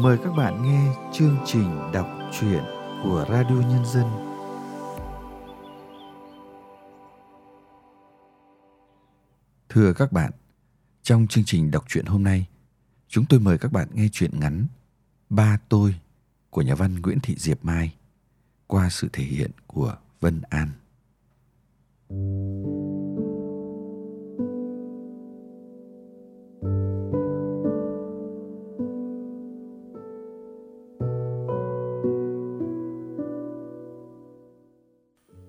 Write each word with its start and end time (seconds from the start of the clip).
mời 0.00 0.18
các 0.24 0.30
bạn 0.30 0.62
nghe 0.62 0.94
chương 1.12 1.36
trình 1.46 1.92
đọc 1.92 2.08
truyện 2.40 2.62
của 3.02 3.26
Radio 3.28 3.54
Nhân 3.54 3.84
dân. 3.86 4.04
Thưa 9.68 9.92
các 9.92 10.12
bạn, 10.12 10.32
trong 11.02 11.26
chương 11.26 11.44
trình 11.44 11.70
đọc 11.70 11.84
truyện 11.88 12.06
hôm 12.06 12.22
nay, 12.22 12.46
chúng 13.08 13.24
tôi 13.28 13.40
mời 13.40 13.58
các 13.58 13.72
bạn 13.72 13.88
nghe 13.92 14.08
truyện 14.12 14.40
ngắn 14.40 14.66
Ba 15.30 15.58
tôi 15.68 15.94
của 16.50 16.62
nhà 16.62 16.74
văn 16.74 17.00
Nguyễn 17.00 17.20
Thị 17.20 17.34
Diệp 17.38 17.64
Mai 17.64 17.94
qua 18.66 18.88
sự 18.90 19.08
thể 19.12 19.24
hiện 19.24 19.50
của 19.66 19.96
Vân 20.20 20.42
An. 20.50 20.68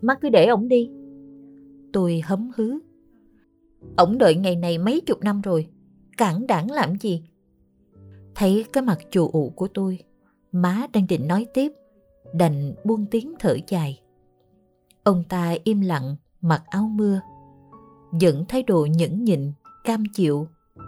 Má 0.04 0.16
cứ 0.16 0.30
để 0.30 0.46
ổng 0.46 0.68
đi. 0.68 0.92
Tôi 1.94 2.22
hấm 2.26 2.52
hứ. 2.56 2.80
Ổng 3.98 4.18
đợi 4.18 4.36
ngày 4.36 4.56
này 4.56 4.78
mấy 4.78 5.02
chục 5.02 5.22
năm 5.22 5.42
rồi. 5.42 5.68
Cản 6.18 6.48
đảng 6.48 6.72
làm 6.72 6.96
gì? 6.96 7.24
Thấy 8.36 8.66
cái 8.74 8.84
mặt 8.84 9.00
chù 9.12 9.30
ụ 9.34 9.50
của 9.50 9.68
tôi, 9.74 10.00
má 10.52 10.88
đang 10.94 11.08
định 11.08 11.28
nói 11.28 11.46
tiếp, 11.54 11.72
đành 12.34 12.74
buông 12.84 13.06
tiếng 13.12 13.34
thở 13.40 13.58
dài. 13.68 14.02
Ông 15.04 15.24
ta 15.30 15.56
im 15.64 15.82
lặng, 15.82 16.16
mặc 16.42 16.64
áo 16.68 16.90
mưa, 16.94 17.22
vẫn 18.12 18.46
thái 18.48 18.64
độ 18.64 18.86
nhẫn 18.86 19.24
nhịn, 19.24 19.52
cam 19.84 20.04
chịu, 20.14 20.48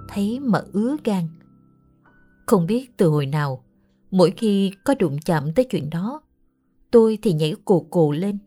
thấy 0.09 0.39
mà 0.39 0.61
ứa 0.73 0.95
gan. 1.03 1.27
Không 2.45 2.65
biết 2.65 2.97
từ 2.97 3.07
hồi 3.09 3.25
nào, 3.25 3.63
mỗi 4.11 4.31
khi 4.31 4.71
có 4.83 4.95
đụng 4.99 5.17
chạm 5.25 5.53
tới 5.55 5.65
chuyện 5.65 5.89
đó, 5.89 6.21
tôi 6.91 7.17
thì 7.21 7.33
nhảy 7.33 7.53
cồ 7.65 7.79
cồ 7.89 8.11
lên, 8.11 8.37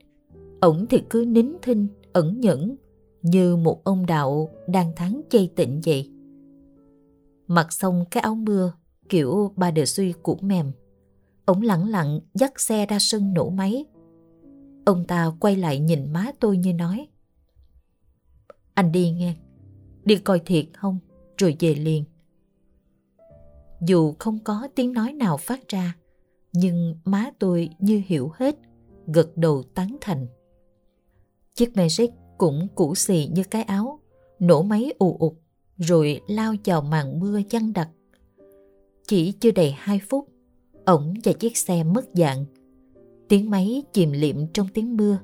ổng 0.60 0.86
thì 0.90 1.02
cứ 1.10 1.24
nín 1.28 1.52
thinh, 1.62 1.86
ẩn 2.12 2.40
nhẫn, 2.40 2.76
như 3.22 3.56
một 3.56 3.84
ông 3.84 4.06
đạo 4.06 4.50
đang 4.66 4.94
thắng 4.96 5.20
chay 5.30 5.50
tịnh 5.56 5.80
vậy. 5.84 6.10
Mặc 7.46 7.72
xong 7.72 8.04
cái 8.10 8.22
áo 8.22 8.34
mưa 8.34 8.72
kiểu 9.08 9.52
ba 9.56 9.70
đề 9.70 9.86
suy 9.86 10.14
cũng 10.22 10.38
mềm. 10.42 10.72
ổng 11.44 11.62
lặng 11.62 11.88
lặng 11.88 12.20
dắt 12.34 12.60
xe 12.60 12.86
ra 12.86 12.98
sân 13.00 13.34
nổ 13.34 13.50
máy. 13.50 13.84
Ông 14.84 15.04
ta 15.04 15.32
quay 15.40 15.56
lại 15.56 15.78
nhìn 15.78 16.12
má 16.12 16.26
tôi 16.40 16.56
như 16.56 16.72
nói. 16.72 17.08
Anh 18.74 18.92
đi 18.92 19.10
nghe, 19.10 19.36
đi 20.04 20.16
coi 20.16 20.38
thiệt 20.38 20.66
không, 20.72 20.98
rồi 21.38 21.56
về 21.60 21.74
liền. 21.74 22.04
Dù 23.80 24.14
không 24.18 24.38
có 24.44 24.68
tiếng 24.74 24.92
nói 24.92 25.12
nào 25.12 25.36
phát 25.36 25.68
ra, 25.68 25.96
nhưng 26.52 26.94
má 27.04 27.30
tôi 27.38 27.70
như 27.78 28.02
hiểu 28.06 28.32
hết, 28.34 28.56
gật 29.06 29.36
đầu 29.36 29.62
tán 29.74 29.96
thành. 30.00 30.26
Chiếc 31.58 31.76
Magic 31.76 32.10
cũng 32.38 32.68
cũ 32.74 32.94
xì 32.94 33.28
như 33.32 33.42
cái 33.50 33.62
áo, 33.62 34.00
nổ 34.38 34.62
máy 34.62 34.92
ù 34.98 35.16
ụt, 35.18 35.32
rồi 35.76 36.20
lao 36.26 36.54
vào 36.64 36.82
màn 36.82 37.20
mưa 37.20 37.40
chăn 37.48 37.72
đặc. 37.72 37.88
Chỉ 39.06 39.32
chưa 39.32 39.50
đầy 39.50 39.70
hai 39.70 40.00
phút, 40.08 40.28
ổng 40.84 41.14
và 41.24 41.32
chiếc 41.32 41.56
xe 41.56 41.84
mất 41.84 42.04
dạng. 42.14 42.44
Tiếng 43.28 43.50
máy 43.50 43.82
chìm 43.92 44.12
liệm 44.12 44.36
trong 44.52 44.66
tiếng 44.74 44.96
mưa. 44.96 45.18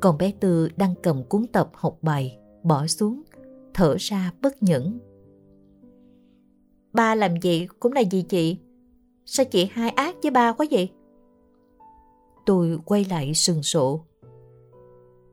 Còn 0.00 0.18
bé 0.18 0.32
Tư 0.40 0.68
đang 0.76 0.94
cầm 1.02 1.24
cuốn 1.24 1.46
tập 1.46 1.70
học 1.72 1.98
bài, 2.02 2.38
bỏ 2.62 2.86
xuống, 2.86 3.22
thở 3.74 3.96
ra 3.98 4.32
bất 4.42 4.62
nhẫn. 4.62 4.98
Ba 6.92 7.14
làm 7.14 7.40
gì 7.40 7.66
cũng 7.80 7.92
là 7.92 8.00
gì 8.00 8.22
chị? 8.22 8.56
Sao 9.24 9.46
chị 9.50 9.68
hai 9.72 9.90
ác 9.90 10.16
với 10.22 10.30
ba 10.30 10.52
quá 10.52 10.66
vậy? 10.70 10.90
Tôi 12.48 12.78
quay 12.84 13.04
lại 13.10 13.34
sừng 13.34 13.62
sộ. 13.62 14.00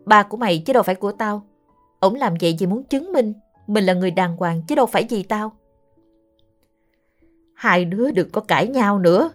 Ba 0.06 0.24
của 0.24 0.38
mày 0.38 0.64
chứ 0.66 0.74
đâu 0.74 0.84
phải 0.84 0.96
của 0.96 1.12
tao. 1.12 1.48
Ổng 2.00 2.16
làm 2.16 2.34
vậy 2.42 2.56
vì 2.60 2.66
muốn 2.66 2.84
chứng 2.84 3.12
minh 3.14 3.34
mình 3.68 3.86
là 3.86 3.94
người 3.94 4.12
đàng 4.12 4.38
hoàng 4.38 4.62
chứ 4.68 4.76
đâu 4.76 4.86
phải 4.86 5.06
gì 5.10 5.24
tao. 5.24 5.52
Hai 7.54 7.86
đứa 7.86 8.12
đừng 8.12 8.30
có 8.30 8.42
cãi 8.42 8.68
nhau 8.68 9.00
nữa. 9.00 9.32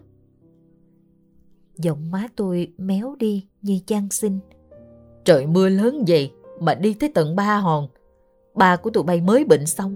Giọng 1.76 2.10
má 2.10 2.26
tôi 2.36 2.72
méo 2.78 3.16
đi 3.18 3.46
như 3.62 3.78
chan 3.86 4.08
xin. 4.10 4.38
Trời 5.24 5.46
mưa 5.46 5.68
lớn 5.68 6.04
vậy 6.08 6.32
mà 6.60 6.74
đi 6.74 6.94
tới 6.94 7.10
tận 7.14 7.36
ba 7.36 7.56
hòn. 7.56 7.88
Ba 8.54 8.76
của 8.76 8.90
tụi 8.90 9.02
bay 9.02 9.20
mới 9.20 9.44
bệnh 9.44 9.66
xong. 9.66 9.94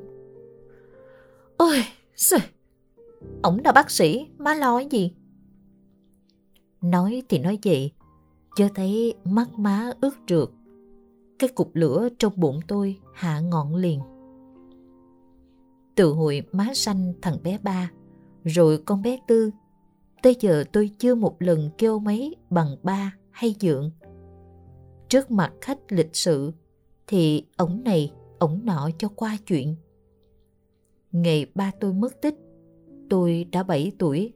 Ôi, 1.57 1.85
xời. 2.17 2.41
Ổng 3.43 3.59
là 3.65 3.73
bác 3.73 3.91
sĩ, 3.91 4.27
má 4.39 4.55
lo 4.55 4.79
cái 4.79 4.89
gì? 4.91 5.13
Nói 6.85 7.23
thì 7.29 7.39
nói 7.39 7.59
vậy, 7.65 7.93
cho 8.57 8.69
thấy 8.75 9.15
mắt 9.25 9.59
má 9.59 9.93
ướt 10.01 10.15
rượt. 10.29 10.51
Cái 11.39 11.49
cục 11.49 11.71
lửa 11.75 12.09
trong 12.19 12.33
bụng 12.37 12.61
tôi 12.69 12.99
hạ 13.15 13.41
ngọn 13.41 13.75
liền. 13.75 14.01
Từ 15.95 16.13
hồi 16.13 16.43
má 16.53 16.69
sanh 16.75 17.13
thằng 17.23 17.37
bé 17.43 17.59
ba, 17.63 17.91
rồi 18.45 18.79
con 18.87 19.03
bé 19.03 19.19
tư, 19.27 19.51
tới 20.23 20.37
giờ 20.41 20.65
tôi 20.73 20.91
chưa 20.99 21.15
một 21.15 21.37
lần 21.39 21.71
kêu 21.79 21.99
mấy 21.99 22.37
bằng 22.51 22.77
ba 22.83 23.15
hay 23.31 23.55
dượng. 23.61 23.91
Trước 25.09 25.31
mặt 25.31 25.53
khách 25.61 25.79
lịch 25.89 26.17
sự, 26.17 26.53
thì 27.07 27.45
ổng 27.57 27.85
này, 27.85 28.13
ổng 28.39 28.61
nọ 28.65 28.91
cho 28.99 29.09
qua 29.09 29.37
chuyện. 29.47 29.77
Ngày 31.13 31.47
ba 31.55 31.73
tôi 31.81 31.93
mất 31.93 32.21
tích, 32.21 32.37
tôi 33.11 33.45
đã 33.53 33.63
7 33.63 33.93
tuổi 33.99 34.33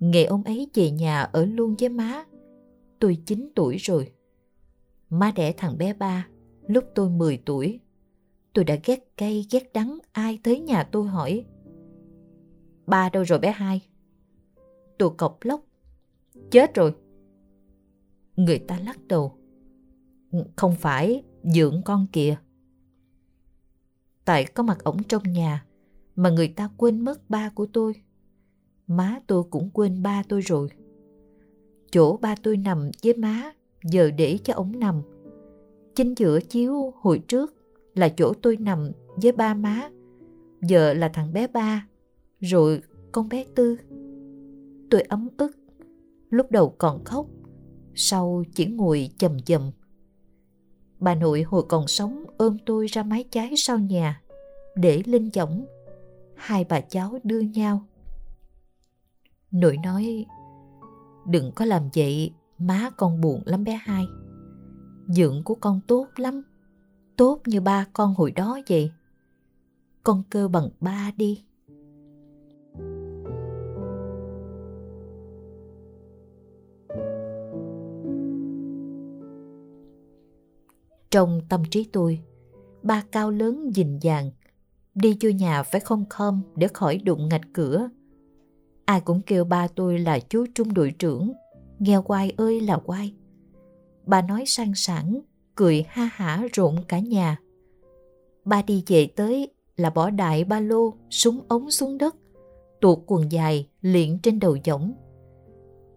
Ngày 0.00 0.24
ông 0.24 0.42
ấy 0.42 0.70
về 0.74 0.90
nhà 0.90 1.22
ở 1.22 1.44
luôn 1.44 1.74
với 1.78 1.88
má. 1.88 2.24
Tôi 2.98 3.18
9 3.26 3.50
tuổi 3.54 3.76
rồi. 3.76 4.12
Má 5.10 5.32
đẻ 5.36 5.52
thằng 5.52 5.78
bé 5.78 5.92
ba 5.92 6.28
lúc 6.66 6.84
tôi 6.94 7.10
10 7.10 7.42
tuổi. 7.46 7.80
Tôi 8.52 8.64
đã 8.64 8.76
ghét 8.84 9.16
cay 9.16 9.46
ghét 9.50 9.72
đắng 9.72 9.98
ai 10.12 10.38
tới 10.42 10.60
nhà 10.60 10.82
tôi 10.82 11.08
hỏi. 11.08 11.44
Ba 12.86 13.08
đâu 13.08 13.22
rồi 13.22 13.38
bé 13.38 13.50
hai? 13.50 13.88
Tôi 14.98 15.10
cọc 15.18 15.38
lóc. 15.42 15.60
Chết 16.50 16.74
rồi. 16.74 16.94
Người 18.36 18.58
ta 18.58 18.78
lắc 18.78 19.06
đầu. 19.06 19.32
Ừ, 20.32 20.44
không 20.56 20.74
phải, 20.74 21.22
dưỡng 21.42 21.82
con 21.84 22.06
kìa. 22.12 22.36
Tại 24.24 24.44
có 24.44 24.62
mặt 24.62 24.84
ổng 24.84 25.02
trong 25.02 25.22
nhà 25.22 25.66
mà 26.16 26.30
người 26.30 26.48
ta 26.48 26.70
quên 26.76 27.00
mất 27.00 27.30
ba 27.30 27.50
của 27.50 27.66
tôi 27.72 27.94
má 28.86 29.20
tôi 29.26 29.42
cũng 29.50 29.70
quên 29.72 30.02
ba 30.02 30.22
tôi 30.28 30.40
rồi. 30.40 30.68
Chỗ 31.90 32.16
ba 32.16 32.34
tôi 32.42 32.56
nằm 32.56 32.90
với 33.02 33.14
má, 33.14 33.52
giờ 33.84 34.10
để 34.10 34.38
cho 34.44 34.54
ổng 34.54 34.78
nằm. 34.78 35.02
Chính 35.94 36.14
giữa 36.14 36.40
chiếu 36.40 36.92
hồi 37.00 37.22
trước 37.28 37.54
là 37.94 38.08
chỗ 38.08 38.32
tôi 38.42 38.56
nằm 38.56 38.90
với 39.22 39.32
ba 39.32 39.54
má, 39.54 39.90
giờ 40.62 40.94
là 40.94 41.08
thằng 41.08 41.32
bé 41.32 41.46
ba, 41.46 41.86
rồi 42.40 42.80
con 43.12 43.28
bé 43.28 43.44
tư. 43.54 43.76
Tôi 44.90 45.00
ấm 45.00 45.28
ức, 45.36 45.56
lúc 46.30 46.50
đầu 46.50 46.74
còn 46.78 47.04
khóc, 47.04 47.26
sau 47.94 48.44
chỉ 48.54 48.66
ngồi 48.66 49.10
chầm 49.18 49.40
chầm. 49.40 49.70
Bà 50.98 51.14
nội 51.14 51.42
hồi 51.42 51.62
còn 51.68 51.86
sống 51.86 52.24
ôm 52.36 52.56
tôi 52.66 52.86
ra 52.86 53.02
mái 53.02 53.24
trái 53.30 53.54
sau 53.56 53.78
nhà, 53.78 54.22
để 54.76 55.02
lên 55.06 55.30
võng. 55.34 55.66
Hai 56.34 56.66
bà 56.68 56.80
cháu 56.80 57.18
đưa 57.24 57.40
nhau 57.40 57.86
Nội 59.56 59.76
nói, 59.84 60.26
Đừng 61.26 61.52
có 61.52 61.64
làm 61.64 61.88
vậy, 61.94 62.30
Má 62.58 62.90
con 62.96 63.20
buồn 63.20 63.42
lắm 63.44 63.64
bé 63.64 63.78
hai. 63.82 64.06
Dưỡng 65.08 65.42
của 65.44 65.54
con 65.54 65.80
tốt 65.86 66.06
lắm, 66.16 66.42
Tốt 67.16 67.40
như 67.46 67.60
ba 67.60 67.86
con 67.92 68.14
hồi 68.14 68.30
đó 68.30 68.58
vậy. 68.68 68.90
Con 70.02 70.22
cơ 70.30 70.48
bằng 70.48 70.68
ba 70.80 71.10
đi. 71.16 71.44
Trong 81.10 81.40
tâm 81.48 81.62
trí 81.70 81.88
tôi, 81.92 82.20
Ba 82.82 83.02
cao 83.12 83.30
lớn 83.30 83.70
dình 83.74 83.98
dàng, 84.02 84.30
Đi 84.94 85.16
vô 85.20 85.30
nhà 85.30 85.62
phải 85.62 85.80
không 85.80 86.04
khom 86.10 86.42
Để 86.56 86.68
khỏi 86.68 86.98
đụng 86.98 87.28
ngạch 87.28 87.52
cửa. 87.52 87.88
Ai 88.86 89.00
cũng 89.00 89.20
kêu 89.26 89.44
ba 89.44 89.68
tôi 89.68 89.98
là 89.98 90.18
chú 90.18 90.46
trung 90.54 90.74
đội 90.74 90.94
trưởng, 90.98 91.32
nghe 91.78 92.00
quai 92.04 92.32
ơi 92.36 92.60
là 92.60 92.76
quai. 92.76 93.14
Bà 94.06 94.22
nói 94.22 94.44
sang 94.46 94.74
sảng, 94.74 95.20
cười 95.54 95.84
ha 95.88 96.10
hả 96.12 96.42
rộn 96.52 96.76
cả 96.88 96.98
nhà. 96.98 97.36
Ba 98.44 98.62
đi 98.62 98.84
về 98.86 99.06
tới 99.16 99.48
là 99.76 99.90
bỏ 99.90 100.10
đại 100.10 100.44
ba 100.44 100.60
lô, 100.60 100.94
súng 101.10 101.40
ống 101.48 101.70
xuống 101.70 101.98
đất, 101.98 102.16
tuột 102.80 102.98
quần 103.06 103.32
dài 103.32 103.68
liện 103.80 104.18
trên 104.18 104.40
đầu 104.40 104.56
võng. 104.66 104.92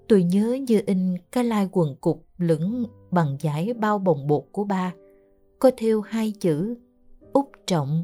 Tôi 0.07 0.23
nhớ 0.23 0.57
như 0.67 0.81
in 0.85 1.15
cái 1.31 1.43
lai 1.43 1.67
quần 1.71 1.95
cục 1.95 2.25
lửng 2.37 2.85
bằng 3.11 3.37
giải 3.39 3.73
bao 3.73 3.99
bồng 3.99 4.27
bột 4.27 4.43
của 4.51 4.63
ba, 4.63 4.93
có 5.59 5.71
theo 5.77 6.01
hai 6.01 6.33
chữ 6.39 6.75
Úc 7.33 7.51
Trọng. 7.67 8.03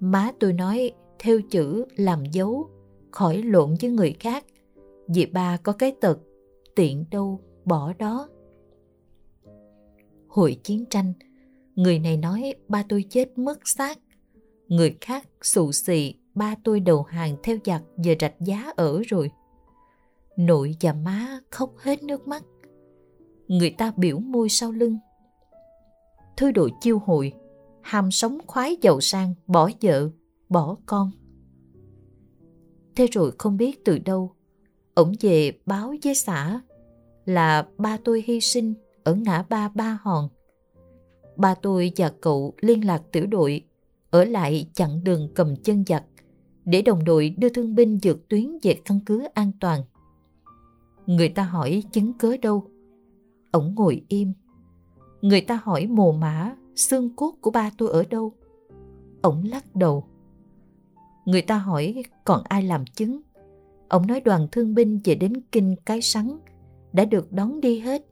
Má 0.00 0.32
tôi 0.40 0.52
nói 0.52 0.92
theo 1.18 1.40
chữ 1.50 1.84
làm 1.96 2.24
dấu, 2.32 2.70
khỏi 3.12 3.42
lộn 3.42 3.74
với 3.80 3.90
người 3.90 4.16
khác. 4.20 4.44
Vì 5.08 5.26
ba 5.26 5.56
có 5.56 5.72
cái 5.72 5.92
tật, 6.00 6.18
tiện 6.74 7.04
đâu 7.10 7.40
bỏ 7.64 7.92
đó. 7.98 8.28
Hồi 10.28 10.56
chiến 10.64 10.84
tranh, 10.90 11.12
người 11.74 11.98
này 11.98 12.16
nói 12.16 12.54
ba 12.68 12.84
tôi 12.88 13.04
chết 13.10 13.38
mất 13.38 13.68
xác. 13.68 13.98
Người 14.68 14.96
khác 15.00 15.28
xù 15.42 15.72
xì 15.72 16.14
ba 16.34 16.54
tôi 16.64 16.80
đầu 16.80 17.02
hàng 17.02 17.36
theo 17.42 17.56
giặc 17.64 17.82
về 18.04 18.16
rạch 18.20 18.40
giá 18.40 18.72
ở 18.76 19.02
rồi. 19.06 19.30
Nội 20.36 20.76
và 20.80 20.92
má 20.92 21.40
khóc 21.50 21.72
hết 21.78 22.02
nước 22.02 22.28
mắt. 22.28 22.44
Người 23.48 23.70
ta 23.70 23.92
biểu 23.96 24.18
môi 24.18 24.48
sau 24.48 24.72
lưng. 24.72 24.98
Thư 26.36 26.50
đội 26.50 26.72
chiêu 26.80 26.98
hội, 26.98 27.32
ham 27.82 28.10
sống 28.10 28.38
khoái 28.46 28.76
giàu 28.82 29.00
sang, 29.00 29.34
bỏ 29.46 29.70
vợ, 29.82 30.10
bỏ 30.48 30.76
con. 30.86 31.10
Thế 32.96 33.06
rồi 33.06 33.32
không 33.38 33.56
biết 33.56 33.84
từ 33.84 33.98
đâu, 33.98 34.32
ổng 34.94 35.12
về 35.20 35.52
báo 35.66 35.94
với 36.04 36.14
xã 36.14 36.60
là 37.24 37.66
ba 37.78 37.96
tôi 38.04 38.24
hy 38.26 38.40
sinh 38.40 38.74
ở 39.04 39.14
ngã 39.14 39.44
ba 39.48 39.68
Ba 39.68 39.98
Hòn. 40.02 40.28
Ba 41.36 41.54
tôi 41.54 41.92
và 41.96 42.12
cậu 42.20 42.54
liên 42.60 42.86
lạc 42.86 43.02
tiểu 43.12 43.26
đội, 43.26 43.64
ở 44.10 44.24
lại 44.24 44.70
chặn 44.74 45.04
đường 45.04 45.28
cầm 45.34 45.56
chân 45.56 45.84
giặc 45.86 46.04
để 46.64 46.82
đồng 46.82 47.04
đội 47.04 47.34
đưa 47.38 47.48
thương 47.48 47.74
binh 47.74 47.98
vượt 48.02 48.28
tuyến 48.28 48.58
về 48.62 48.74
căn 48.84 49.00
cứ 49.06 49.24
an 49.34 49.52
toàn. 49.60 49.80
Người 51.06 51.28
ta 51.28 51.42
hỏi 51.42 51.82
chứng 51.92 52.12
cớ 52.12 52.36
đâu? 52.36 52.66
Ổng 53.50 53.74
ngồi 53.76 54.04
im. 54.08 54.32
Người 55.20 55.40
ta 55.40 55.60
hỏi 55.62 55.86
mồ 55.86 56.12
mã, 56.12 56.56
xương 56.76 57.16
cốt 57.16 57.34
của 57.40 57.50
ba 57.50 57.70
tôi 57.78 57.90
ở 57.90 58.04
đâu? 58.10 58.32
Ổng 59.22 59.44
lắc 59.44 59.76
đầu. 59.76 60.04
Người 61.24 61.42
ta 61.42 61.58
hỏi 61.58 62.02
còn 62.24 62.42
ai 62.44 62.62
làm 62.62 62.84
chứng? 62.86 63.20
Ông 63.88 64.06
nói 64.06 64.20
đoàn 64.20 64.48
thương 64.52 64.74
binh 64.74 65.00
về 65.04 65.14
đến 65.14 65.32
kinh 65.52 65.76
cái 65.84 66.02
sắn 66.02 66.38
đã 66.92 67.04
được 67.04 67.32
đón 67.32 67.60
đi 67.60 67.78
hết. 67.78 68.06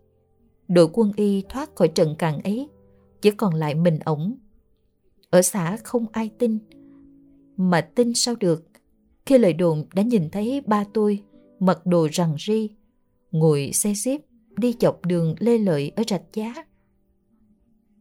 Đội 0.69 0.89
quân 0.93 1.12
y 1.17 1.43
thoát 1.49 1.77
khỏi 1.77 1.89
trận 1.89 2.15
càng 2.19 2.43
ấy, 2.43 2.69
chỉ 3.23 3.31
còn 3.31 3.55
lại 3.55 3.75
mình 3.75 3.99
ổng. 3.99 4.39
Ở 5.31 5.43
xã 5.43 5.77
không 5.77 6.07
ai 6.12 6.31
tin, 6.39 6.59
mà 7.57 7.81
tin 7.81 8.15
sao 8.15 8.35
được 8.37 8.71
khi 9.27 9.39
lời 9.39 9.53
đồn 9.53 9.85
đã 9.95 10.03
nhìn 10.03 10.31
thấy 10.31 10.61
ba 10.67 10.85
tôi 10.95 11.23
mặc 11.59 11.87
đồ 11.87 12.09
rằng 12.12 12.37
ri, 12.47 12.71
ngồi 13.31 13.71
xe 13.73 13.95
xếp 13.95 14.21
đi 14.57 14.75
dọc 14.81 15.07
đường 15.07 15.35
lê 15.39 15.59
lợi 15.59 15.93
ở 15.97 16.03
rạch 16.09 16.23
giá. 16.33 16.55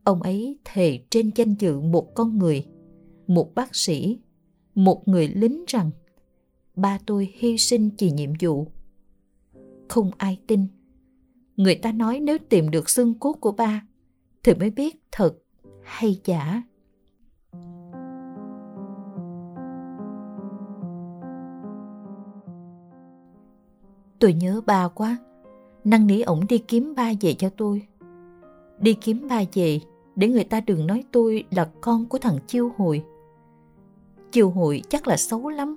Ông 0.04 0.22
ấy 0.22 0.60
thề 0.66 1.00
trên 1.10 1.32
danh 1.36 1.56
dự 1.60 1.80
một 1.80 2.16
con 2.16 2.38
người, 2.38 2.66
một 3.28 3.56
bác 3.56 3.76
sĩ, 3.76 4.20
một 4.86 5.08
người 5.08 5.28
lính 5.28 5.64
rằng, 5.68 5.92
ba 6.76 7.00
tôi 7.06 7.34
hy 7.36 7.58
sinh 7.58 7.90
vì 7.98 8.12
nhiệm 8.12 8.30
vụ. 8.42 8.68
Không 9.90 10.12
ai 10.18 10.40
tin. 10.48 10.68
Người 11.58 11.76
ta 11.76 11.92
nói 11.92 12.20
nếu 12.20 12.38
tìm 12.50 12.72
được 12.72 12.90
xương 12.90 13.14
cốt 13.20 13.34
của 13.34 13.52
ba, 13.52 13.86
thì 14.44 14.54
mới 14.54 14.70
biết 14.70 14.96
thật 15.12 15.34
hay 15.84 16.22
giả. 16.26 16.64
Tôi 24.20 24.34
nhớ 24.34 24.62
ba 24.66 24.88
quá. 24.88 25.18
Năng 25.84 26.08
nỉ 26.08 26.22
ổng 26.22 26.48
đi 26.50 26.58
kiếm 26.58 26.94
ba 26.96 27.12
về 27.22 27.34
cho 27.34 27.50
tôi. 27.50 27.88
Đi 28.80 28.94
kiếm 28.94 29.28
ba 29.30 29.42
về 29.54 29.80
để 30.16 30.28
người 30.28 30.44
ta 30.44 30.62
đừng 30.62 30.88
nói 30.88 31.04
tôi 31.12 31.44
là 31.52 31.72
con 31.82 32.06
của 32.06 32.18
thằng 32.18 32.38
chiêu 32.48 32.72
hồi 32.78 33.04
chiều 34.32 34.50
hội 34.50 34.82
chắc 34.90 35.08
là 35.08 35.18
xấu 35.18 35.50
lắm. 35.50 35.76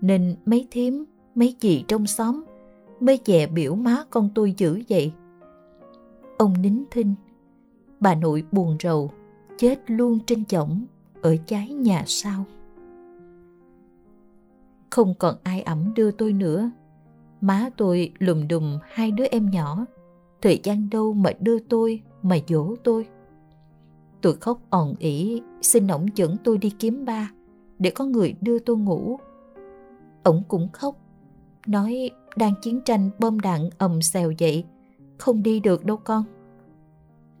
Nên 0.00 0.36
mấy 0.44 0.66
thím, 0.70 1.04
mấy 1.34 1.56
chị 1.60 1.84
trong 1.88 2.06
xóm 2.06 2.44
mới 3.00 3.20
dè 3.24 3.46
biểu 3.46 3.74
má 3.74 4.04
con 4.10 4.30
tôi 4.34 4.54
dữ 4.56 4.82
vậy. 4.88 5.12
Ông 6.38 6.54
nín 6.62 6.84
thinh. 6.90 7.14
Bà 8.00 8.14
nội 8.14 8.44
buồn 8.52 8.76
rầu, 8.82 9.10
chết 9.58 9.78
luôn 9.86 10.18
trên 10.26 10.44
chổng 10.44 10.84
ở 11.22 11.36
trái 11.46 11.68
nhà 11.68 12.04
sau. 12.06 12.44
Không 14.90 15.14
còn 15.18 15.36
ai 15.42 15.62
ẩm 15.62 15.92
đưa 15.94 16.10
tôi 16.10 16.32
nữa 16.32 16.70
Má 17.40 17.70
tôi 17.76 18.12
lùm 18.18 18.48
đùm 18.48 18.78
hai 18.90 19.10
đứa 19.10 19.24
em 19.24 19.50
nhỏ. 19.50 19.86
Thời 20.42 20.60
gian 20.62 20.90
đâu 20.90 21.12
mà 21.12 21.30
đưa 21.40 21.58
tôi, 21.58 22.02
mà 22.22 22.36
dỗ 22.48 22.76
tôi. 22.84 23.06
Tôi 24.20 24.36
khóc 24.40 24.60
òn 24.70 24.94
ỉ, 24.98 25.42
xin 25.62 25.86
ổng 25.86 26.06
dẫn 26.14 26.36
tôi 26.44 26.58
đi 26.58 26.70
kiếm 26.78 27.04
ba, 27.04 27.30
để 27.78 27.90
có 27.90 28.04
người 28.04 28.34
đưa 28.40 28.58
tôi 28.58 28.76
ngủ. 28.76 29.18
Ông 30.22 30.42
cũng 30.48 30.68
khóc, 30.72 30.96
nói 31.66 32.10
đang 32.36 32.54
chiến 32.62 32.80
tranh 32.84 33.10
bom 33.18 33.40
đạn 33.40 33.68
ầm 33.78 34.02
xèo 34.02 34.32
vậy, 34.38 34.64
không 35.18 35.42
đi 35.42 35.60
được 35.60 35.84
đâu 35.84 35.96
con. 35.96 36.24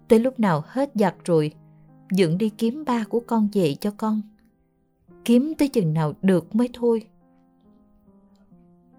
Tới 0.08 0.18
lúc 0.18 0.40
nào 0.40 0.62
hết 0.66 0.90
giặc 0.94 1.14
rồi, 1.24 1.52
dựng 2.12 2.38
đi 2.38 2.48
kiếm 2.48 2.84
ba 2.86 3.04
của 3.08 3.20
con 3.26 3.48
về 3.52 3.74
cho 3.74 3.90
con. 3.96 4.20
Kiếm 5.24 5.52
tới 5.58 5.68
chừng 5.68 5.94
nào 5.94 6.12
được 6.22 6.54
mới 6.54 6.68
thôi 6.72 7.06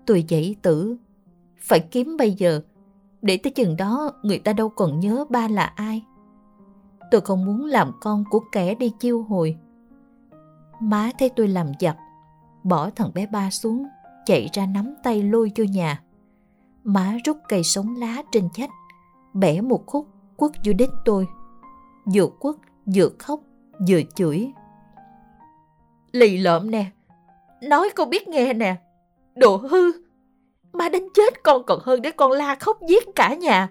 tôi 0.08 0.26
dậy 0.28 0.56
tử. 0.62 0.98
Phải 1.58 1.80
kiếm 1.80 2.18
bây 2.18 2.32
giờ, 2.32 2.62
để 3.22 3.38
tới 3.38 3.52
chừng 3.52 3.78
đó 3.78 4.12
người 4.24 4.40
ta 4.40 4.54
đâu 4.54 4.70
còn 4.70 5.00
nhớ 5.00 5.26
ba 5.30 5.48
là 5.48 5.64
ai. 5.64 6.04
Tôi 7.12 7.22
không 7.22 7.46
muốn 7.46 7.66
làm 7.66 7.92
con 8.02 8.24
của 8.30 8.42
kẻ 8.52 8.76
đi 8.76 8.92
chiêu 9.00 9.24
hồi. 9.24 9.58
Má 10.80 11.12
thấy 11.20 11.30
tôi 11.30 11.48
làm 11.48 11.72
giặt, 11.80 11.98
bỏ 12.64 12.90
thằng 12.90 13.12
bé 13.14 13.26
ba 13.26 13.50
xuống, 13.50 13.88
chạy 14.26 14.50
ra 14.54 14.66
nắm 14.66 14.96
tay 15.04 15.24
lôi 15.24 15.52
vô 15.58 15.64
nhà. 15.64 16.02
Má 16.84 17.18
rút 17.26 17.38
cây 17.50 17.64
sống 17.64 17.96
lá 17.96 18.24
trên 18.32 18.50
chách, 18.54 18.70
bẻ 19.34 19.62
một 19.62 19.86
khúc 19.86 20.08
quất 20.38 20.52
vô 20.66 20.74
đít 20.74 20.90
tôi. 21.06 21.28
Vừa 22.14 22.28
quất, 22.40 22.56
vừa 22.96 23.10
khóc, 23.20 23.40
vừa 23.88 24.02
chửi. 24.16 24.52
Lì 26.12 26.38
lợm 26.38 26.72
nè, 26.72 26.86
nói 27.64 27.90
con 27.96 28.10
biết 28.10 28.28
nghe 28.28 28.54
nè. 28.54 28.76
Đồ 29.36 29.58
hư! 29.58 29.92
Má 30.74 30.90
đánh 30.90 31.08
chết 31.14 31.44
con 31.44 31.64
còn 31.68 31.80
hơn 31.84 32.02
để 32.02 32.12
con 32.12 32.32
la 32.32 32.56
khóc 32.56 32.78
giết 32.88 33.08
cả 33.16 33.34
nhà. 33.34 33.70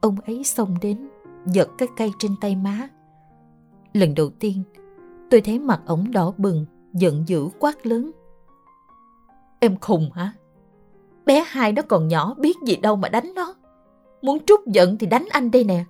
Ông 0.00 0.16
ấy 0.26 0.44
xông 0.44 0.74
đến, 0.80 1.08
giật 1.46 1.68
cái 1.78 1.88
cây 1.96 2.12
trên 2.18 2.36
tay 2.40 2.56
má. 2.56 2.88
Lần 3.94 4.14
đầu 4.14 4.30
tiên, 4.30 4.62
tôi 5.30 5.40
thấy 5.40 5.58
mặt 5.58 5.80
ổng 5.86 6.10
đỏ 6.10 6.32
bừng, 6.38 6.66
giận 6.92 7.24
dữ 7.26 7.48
quát 7.58 7.86
lớn. 7.86 8.10
Em 9.60 9.76
khùng 9.80 10.10
hả? 10.12 10.32
Bé 11.26 11.44
hai 11.46 11.72
nó 11.72 11.82
còn 11.82 12.08
nhỏ 12.08 12.34
biết 12.34 12.56
gì 12.66 12.76
đâu 12.76 12.96
mà 12.96 13.08
đánh 13.08 13.32
nó. 13.34 13.54
Muốn 14.22 14.38
trút 14.46 14.60
giận 14.66 14.96
thì 14.98 15.06
đánh 15.06 15.26
anh 15.30 15.50
đây 15.50 15.64
nè. 15.64 15.84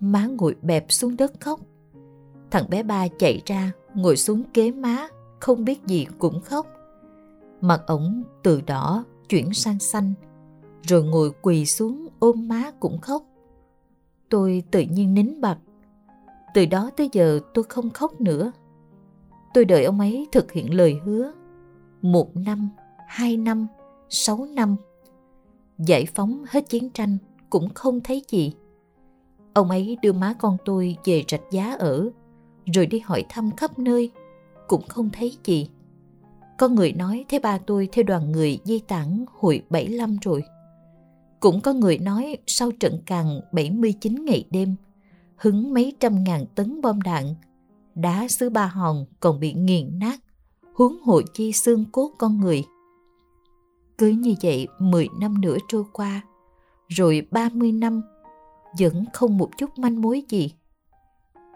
Má 0.00 0.26
ngồi 0.26 0.56
bẹp 0.62 0.86
xuống 0.88 1.16
đất 1.16 1.32
khóc. 1.40 1.60
Thằng 2.50 2.70
bé 2.70 2.82
ba 2.82 3.08
chạy 3.18 3.42
ra, 3.46 3.72
ngồi 3.94 4.16
xuống 4.16 4.42
kế 4.54 4.72
má, 4.72 5.08
không 5.40 5.64
biết 5.64 5.86
gì 5.86 6.06
cũng 6.18 6.40
khóc. 6.40 6.66
Mặt 7.60 7.82
ổng 7.86 8.22
từ 8.42 8.60
đỏ 8.60 9.04
chuyển 9.28 9.52
sang 9.52 9.78
xanh, 9.78 10.14
rồi 10.82 11.04
ngồi 11.04 11.30
quỳ 11.42 11.66
xuống 11.66 12.08
ôm 12.18 12.48
má 12.48 12.70
cũng 12.80 13.00
khóc. 13.00 13.22
Tôi 14.28 14.62
tự 14.70 14.80
nhiên 14.80 15.14
nín 15.14 15.40
bặt. 15.40 15.58
Từ 16.54 16.66
đó 16.66 16.90
tới 16.96 17.08
giờ 17.12 17.40
tôi 17.54 17.64
không 17.68 17.90
khóc 17.90 18.20
nữa. 18.20 18.52
Tôi 19.54 19.64
đợi 19.64 19.84
ông 19.84 20.00
ấy 20.00 20.26
thực 20.32 20.52
hiện 20.52 20.74
lời 20.74 21.00
hứa. 21.04 21.32
Một 22.02 22.36
năm, 22.36 22.68
hai 23.06 23.36
năm, 23.36 23.66
sáu 24.08 24.46
năm. 24.54 24.76
Giải 25.78 26.06
phóng 26.14 26.44
hết 26.48 26.68
chiến 26.68 26.90
tranh 26.90 27.18
cũng 27.50 27.68
không 27.74 28.00
thấy 28.00 28.22
gì. 28.28 28.52
Ông 29.54 29.70
ấy 29.70 29.98
đưa 30.02 30.12
má 30.12 30.34
con 30.38 30.56
tôi 30.64 30.96
về 31.04 31.24
rạch 31.28 31.50
giá 31.50 31.74
ở, 31.78 32.10
rồi 32.74 32.86
đi 32.86 32.98
hỏi 32.98 33.24
thăm 33.28 33.50
khắp 33.56 33.78
nơi 33.78 34.10
cũng 34.68 34.82
không 34.88 35.10
thấy 35.12 35.36
gì. 35.44 35.68
Có 36.58 36.68
người 36.68 36.92
nói 36.92 37.24
thấy 37.28 37.40
ba 37.40 37.58
tôi 37.58 37.88
theo 37.92 38.02
đoàn 38.02 38.32
người 38.32 38.58
di 38.64 38.78
tản 38.78 39.24
hồi 39.38 39.62
75 39.70 40.16
rồi. 40.22 40.42
Cũng 41.40 41.60
có 41.60 41.72
người 41.72 41.98
nói 41.98 42.36
sau 42.46 42.70
trận 42.72 42.98
càng 43.06 43.40
79 43.52 44.24
ngày 44.24 44.44
đêm, 44.50 44.74
hứng 45.38 45.74
mấy 45.74 45.96
trăm 46.00 46.24
ngàn 46.24 46.46
tấn 46.54 46.80
bom 46.80 47.00
đạn, 47.02 47.34
đá 47.94 48.28
xứ 48.28 48.50
ba 48.50 48.66
hòn 48.66 49.04
còn 49.20 49.40
bị 49.40 49.52
nghiền 49.52 49.98
nát, 49.98 50.20
huống 50.74 51.02
hộ 51.02 51.20
chi 51.34 51.52
xương 51.52 51.84
cốt 51.92 52.10
con 52.18 52.40
người. 52.40 52.64
Cứ 53.98 54.08
như 54.08 54.34
vậy 54.42 54.68
10 54.78 55.08
năm 55.20 55.40
nữa 55.40 55.56
trôi 55.68 55.84
qua, 55.92 56.22
rồi 56.88 57.26
30 57.30 57.72
năm, 57.72 58.02
vẫn 58.78 59.04
không 59.12 59.38
một 59.38 59.50
chút 59.58 59.78
manh 59.78 60.02
mối 60.02 60.22
gì. 60.28 60.54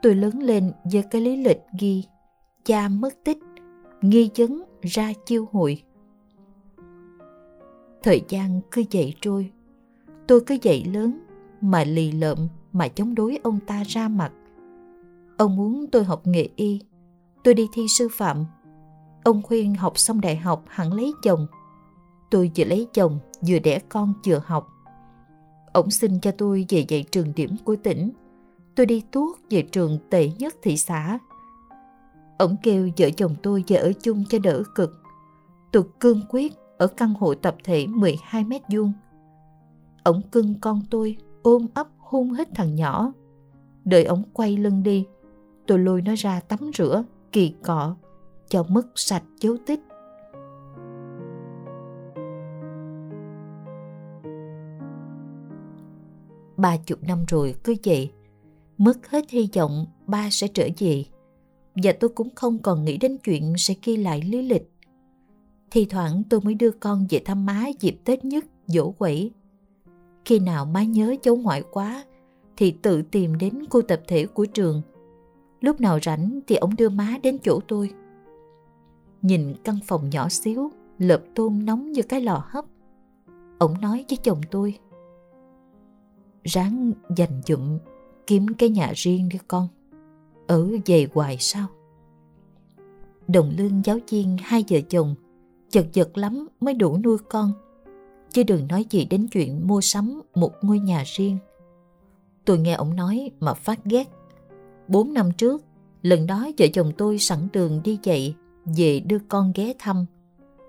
Tôi 0.03 0.15
lớn 0.15 0.39
lên 0.39 0.73
với 0.93 1.03
cái 1.11 1.21
lý 1.21 1.37
lịch 1.37 1.61
ghi 1.79 2.05
cha 2.65 2.89
mất 2.89 3.15
tích, 3.25 3.39
nghi 4.03 4.31
vấn 4.37 4.65
ra 4.83 5.13
chiêu 5.27 5.47
hội. 5.53 5.83
Thời 8.03 8.23
gian 8.29 8.61
cứ 8.71 8.85
dậy 8.91 9.15
trôi, 9.21 9.51
tôi 10.27 10.41
cứ 10.41 10.57
dậy 10.63 10.85
lớn 10.85 11.21
mà 11.61 11.85
lì 11.85 12.13
lợm 12.13 12.39
mà 12.73 12.89
chống 12.89 13.15
đối 13.15 13.39
ông 13.43 13.59
ta 13.67 13.83
ra 13.87 14.09
mặt. 14.09 14.33
Ông 15.39 15.57
muốn 15.57 15.87
tôi 15.93 16.05
học 16.05 16.27
nghệ 16.27 16.49
y, 16.57 16.81
tôi 17.45 17.55
đi 17.55 17.69
thi 17.73 17.87
sư 17.89 18.09
phạm. 18.13 18.45
Ông 19.25 19.43
khuyên 19.43 19.75
học 19.75 19.99
xong 19.99 20.21
đại 20.21 20.37
học 20.37 20.65
hẳn 20.69 20.93
lấy 20.93 21.13
chồng. 21.23 21.47
Tôi 22.31 22.51
vừa 22.57 22.65
lấy 22.65 22.89
chồng, 22.93 23.19
vừa 23.49 23.59
đẻ 23.59 23.79
con 23.89 24.13
vừa 24.27 24.43
học. 24.45 24.69
Ông 25.73 25.91
xin 25.91 26.21
cho 26.21 26.31
tôi 26.31 26.67
về 26.69 26.85
dạy 26.89 27.05
trường 27.11 27.33
điểm 27.37 27.57
của 27.65 27.77
tỉnh. 27.77 28.11
Tôi 28.75 28.87
đi 28.87 29.03
tuốt 29.11 29.39
về 29.51 29.63
trường 29.63 29.99
tệ 30.11 30.29
nhất 30.39 30.55
thị 30.63 30.77
xã. 30.77 31.19
Ông 32.39 32.57
kêu 32.63 32.89
vợ 32.97 33.11
chồng 33.17 33.35
tôi 33.43 33.65
về 33.69 33.77
ở 33.77 33.93
chung 34.03 34.25
cho 34.29 34.39
đỡ 34.39 34.63
cực. 34.75 35.03
Tôi 35.73 35.83
cương 36.01 36.21
quyết 36.29 36.53
ở 36.79 36.87
căn 36.87 37.15
hộ 37.15 37.35
tập 37.35 37.57
thể 37.65 37.87
12 37.87 38.45
mét 38.45 38.63
vuông. 38.69 38.93
Ông 40.03 40.23
cưng 40.33 40.55
con 40.61 40.83
tôi, 40.91 41.17
ôm 41.43 41.67
ấp 41.75 41.89
hôn 42.13 42.31
hết 42.31 42.49
thằng 42.55 42.75
nhỏ. 42.75 43.13
Đợi 43.85 44.05
ông 44.05 44.23
quay 44.33 44.57
lưng 44.57 44.83
đi, 44.83 45.07
tôi 45.67 45.79
lôi 45.79 46.03
nó 46.03 46.15
ra 46.17 46.41
tắm 46.41 46.59
rửa, 46.75 47.05
kỳ 47.33 47.55
cọ, 47.63 47.97
cho 48.49 48.63
mất 48.69 48.87
sạch 48.95 49.23
dấu 49.41 49.57
tích. 49.67 49.81
Ba 56.57 56.77
chục 56.77 56.99
năm 57.03 57.25
rồi 57.29 57.55
cứ 57.65 57.75
vậy, 57.85 58.11
mất 58.79 59.09
hết 59.09 59.31
hy 59.31 59.49
vọng 59.55 59.87
ba 60.07 60.29
sẽ 60.31 60.49
trở 60.49 60.69
về. 60.79 61.05
Và 61.75 61.93
tôi 62.01 62.11
cũng 62.11 62.29
không 62.35 62.59
còn 62.59 62.85
nghĩ 62.85 62.97
đến 62.97 63.19
chuyện 63.25 63.55
sẽ 63.59 63.75
ghi 63.85 63.97
lại 63.97 64.23
lý 64.23 64.43
lịch. 64.43 64.71
Thì 65.71 65.85
thoảng 65.85 66.23
tôi 66.31 66.41
mới 66.41 66.55
đưa 66.55 66.71
con 66.71 67.07
về 67.11 67.23
thăm 67.25 67.47
má 67.47 67.67
dịp 67.81 67.97
Tết 68.05 68.25
nhất, 68.25 68.45
dỗ 68.67 68.91
quẩy. 68.91 69.31
Khi 70.25 70.39
nào 70.39 70.65
má 70.65 70.83
nhớ 70.83 71.15
cháu 71.23 71.37
ngoại 71.37 71.63
quá, 71.71 72.05
thì 72.57 72.71
tự 72.83 73.03
tìm 73.03 73.39
đến 73.39 73.65
khu 73.71 73.83
tập 73.83 74.01
thể 74.09 74.27
của 74.27 74.47
trường. 74.47 74.83
Lúc 75.61 75.81
nào 75.81 75.99
rảnh 76.03 76.41
thì 76.47 76.57
ông 76.57 76.77
đưa 76.77 76.89
má 76.89 77.17
đến 77.23 77.39
chỗ 77.39 77.61
tôi. 77.69 77.91
Nhìn 79.23 79.55
căn 79.65 79.79
phòng 79.87 80.11
nhỏ 80.11 80.29
xíu, 80.29 80.71
lợp 80.99 81.23
tôm 81.35 81.67
nóng 81.67 81.93
như 81.93 82.03
cái 82.03 82.21
lò 82.21 82.45
hấp. 82.47 82.65
Ông 83.59 83.81
nói 83.81 84.05
với 84.09 84.19
chồng 84.23 84.41
tôi. 84.51 84.79
Ráng 86.45 86.93
dành 87.17 87.41
dụm, 87.47 87.79
kiếm 88.27 88.47
cái 88.59 88.69
nhà 88.69 88.93
riêng 88.95 89.29
đi 89.29 89.39
con. 89.49 89.69
Ở 90.47 90.69
về 90.87 91.07
hoài 91.15 91.37
sao? 91.41 91.67
Đồng 93.29 93.53
lương 93.59 93.83
giáo 93.85 93.99
viên 94.09 94.37
hai 94.41 94.65
vợ 94.71 94.79
chồng 94.89 95.15
chật 95.71 95.87
vật 95.95 96.19
lắm 96.19 96.49
mới 96.61 96.75
đủ 96.75 96.99
nuôi 97.05 97.19
con. 97.29 97.53
Chứ 98.33 98.43
đừng 98.43 98.69
nói 98.69 98.85
gì 98.91 99.05
đến 99.05 99.29
chuyện 99.33 99.67
mua 99.67 99.81
sắm 99.81 100.23
một 100.35 100.53
ngôi 100.63 100.79
nhà 100.79 101.03
riêng. 101.07 101.39
Tôi 102.45 102.59
nghe 102.59 102.73
ông 102.73 102.97
nói 102.97 103.31
mà 103.41 103.55
phát 103.55 103.85
ghét. 103.85 104.09
Bốn 104.89 105.15
năm 105.15 105.31
trước, 105.33 105.65
lần 106.03 106.27
đó 106.27 106.49
vợ 106.59 106.67
chồng 106.73 106.93
tôi 106.99 107.19
sẵn 107.19 107.49
đường 107.53 107.81
đi 107.85 107.99
dậy 108.03 108.35
về 108.65 109.01
đưa 109.01 109.19
con 109.29 109.53
ghé 109.55 109.73
thăm. 109.79 110.07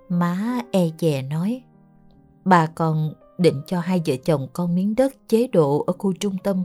Má 0.09 0.61
e 0.71 0.89
dè 0.99 1.21
nói, 1.21 1.63
bà 2.45 2.67
còn 2.67 3.13
định 3.37 3.61
cho 3.67 3.79
hai 3.79 4.01
vợ 4.05 4.15
chồng 4.25 4.47
con 4.53 4.75
miếng 4.75 4.95
đất 4.95 5.13
chế 5.27 5.47
độ 5.47 5.83
ở 5.87 5.93
khu 5.93 6.13
trung 6.13 6.37
tâm. 6.43 6.63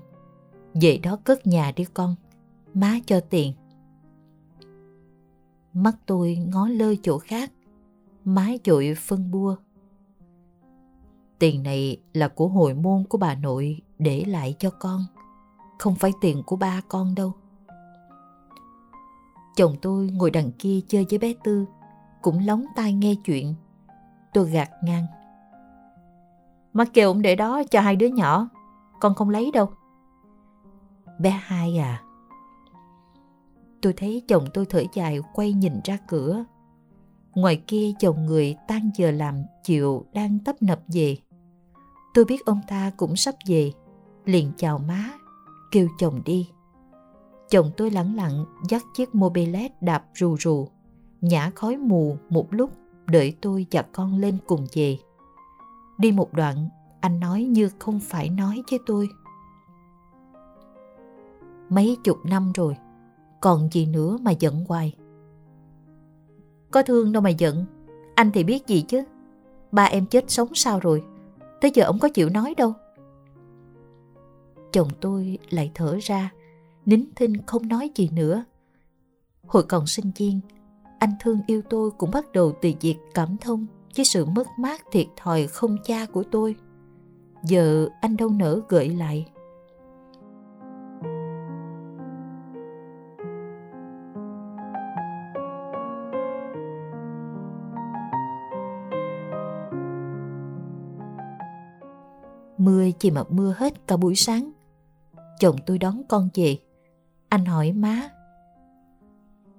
Vậy 0.75 0.99
đó 0.99 1.19
cất 1.25 1.47
nhà 1.47 1.73
đi 1.77 1.85
con, 1.85 2.15
má 2.75 2.99
cho 3.07 3.21
tiền. 3.21 3.53
Mắt 5.73 5.97
tôi 6.07 6.37
ngó 6.37 6.69
lơ 6.69 6.95
chỗ 7.03 7.19
khác, 7.19 7.53
má 8.25 8.51
dội 8.65 8.95
phân 8.99 9.31
bua. 9.31 9.57
Tiền 11.39 11.63
này 11.63 11.97
là 12.13 12.29
của 12.29 12.49
hồi 12.49 12.75
môn 12.75 13.05
của 13.09 13.19
bà 13.19 13.35
nội 13.35 13.83
để 13.99 14.25
lại 14.25 14.55
cho 14.59 14.71
con, 14.71 15.01
không 15.79 15.95
phải 15.95 16.13
tiền 16.21 16.43
của 16.47 16.57
ba 16.57 16.81
con 16.89 17.15
đâu. 17.15 17.33
Chồng 19.57 19.77
tôi 19.83 20.11
ngồi 20.13 20.31
đằng 20.31 20.53
kia 20.59 20.81
chơi 20.89 21.07
với 21.11 21.19
bé 21.19 21.35
Tư, 21.45 21.65
cũng 22.23 22.47
lóng 22.47 22.65
tai 22.77 22.93
nghe 22.93 23.15
chuyện. 23.25 23.55
Tôi 24.33 24.51
gạt 24.51 24.71
ngang. 24.83 25.07
Má 26.73 26.85
kêu 26.85 27.11
ông 27.11 27.23
để 27.23 27.37
đó 27.37 27.63
cho 27.71 27.81
hai 27.81 27.97
đứa 27.97 28.07
nhỏ, 28.07 28.49
con 29.01 29.15
không 29.15 29.31
lấy 29.31 29.51
đâu. 29.51 29.71
Bé 31.19 31.31
hai 31.31 31.79
à? 31.79 32.03
Tôi 33.83 33.93
thấy 33.97 34.23
chồng 34.29 34.45
tôi 34.55 34.67
thở 34.67 34.83
dài 34.93 35.21
quay 35.35 35.53
nhìn 35.53 35.81
ra 35.85 35.99
cửa. 36.09 36.45
Ngoài 37.35 37.63
kia 37.67 37.93
chồng 37.99 38.27
người 38.27 38.57
tan 38.69 38.91
giờ 38.95 39.11
làm 39.11 39.43
chiều 39.65 40.05
đang 40.13 40.39
tấp 40.39 40.63
nập 40.63 40.81
về. 40.89 41.17
Tôi 42.15 42.25
biết 42.25 42.45
ông 42.45 42.61
ta 42.69 42.91
cũng 42.97 43.17
sắp 43.17 43.35
về, 43.47 43.73
liền 44.25 44.53
chào 44.57 44.79
má, 44.79 45.11
kêu 45.71 45.89
chồng 45.99 46.23
đi. 46.25 46.51
Chồng 47.51 47.71
tôi 47.77 47.91
lẳng 47.91 48.17
lặng 48.17 48.45
dắt 48.69 48.83
chiếc 48.95 49.15
mobilet 49.15 49.83
đạp 49.83 50.05
rù 50.15 50.37
rù, 50.37 50.69
nhả 51.21 51.51
khói 51.55 51.77
mù 51.77 52.17
một 52.29 52.47
lúc 52.51 52.71
đợi 53.07 53.37
tôi 53.41 53.67
và 53.71 53.83
con 53.83 54.19
lên 54.19 54.39
cùng 54.47 54.67
về. 54.75 54.99
Đi 55.99 56.13
một 56.13 56.33
đoạn, 56.33 56.69
anh 57.01 57.21
nói 57.21 57.45
như 57.45 57.71
không 57.79 58.01
phải 58.01 58.29
nói 58.29 58.63
với 58.71 58.79
tôi. 58.87 59.09
Mấy 61.69 61.97
chục 62.05 62.19
năm 62.25 62.53
rồi, 62.55 62.77
còn 63.41 63.69
gì 63.73 63.87
nữa 63.87 64.19
mà 64.23 64.31
giận 64.31 64.65
hoài. 64.69 64.97
Có 66.71 66.83
thương 66.83 67.13
đâu 67.13 67.23
mà 67.23 67.31
giận, 67.31 67.65
anh 68.15 68.31
thì 68.35 68.45
biết 68.45 68.67
gì 68.67 68.83
chứ. 68.83 69.05
Ba 69.73 69.85
em 69.85 70.07
chết 70.07 70.31
sống 70.31 70.49
sao 70.55 70.81
rồi, 70.81 71.03
tới 71.61 71.71
giờ 71.75 71.85
ông 71.85 71.99
có 71.99 72.09
chịu 72.09 72.29
nói 72.29 72.55
đâu. 72.57 72.73
Chồng 74.73 74.89
tôi 75.01 75.39
lại 75.51 75.71
thở 75.75 75.99
ra, 76.03 76.31
nín 76.87 77.05
thinh 77.17 77.47
không 77.47 77.69
nói 77.69 77.91
gì 77.95 78.09
nữa. 78.13 78.45
Hồi 79.47 79.63
còn 79.63 79.87
sinh 79.87 80.11
viên, 80.17 80.41
anh 80.99 81.13
thương 81.21 81.41
yêu 81.47 81.63
tôi 81.71 81.91
cũng 81.91 82.11
bắt 82.11 82.33
đầu 82.33 82.53
từ 82.63 82.73
việc 82.81 82.97
cảm 83.15 83.37
thông 83.41 83.67
với 83.97 84.05
sự 84.05 84.25
mất 84.25 84.47
mát 84.59 84.83
thiệt 84.93 85.07
thòi 85.17 85.47
không 85.47 85.77
cha 85.85 86.07
của 86.13 86.23
tôi. 86.31 86.57
Giờ 87.45 87.89
anh 88.01 88.17
đâu 88.17 88.29
nỡ 88.29 88.61
gợi 88.69 88.89
lại. 88.89 89.27
Chỉ 102.99 103.11
mà 103.11 103.23
mưa 103.29 103.55
hết 103.57 103.87
cả 103.87 103.97
buổi 103.97 104.15
sáng. 104.15 104.53
Chồng 105.41 105.57
tôi 105.67 105.79
đón 105.79 106.03
con 106.09 106.29
về. 106.35 106.59
Anh 107.29 107.45
hỏi 107.45 107.73
má. 107.73 108.09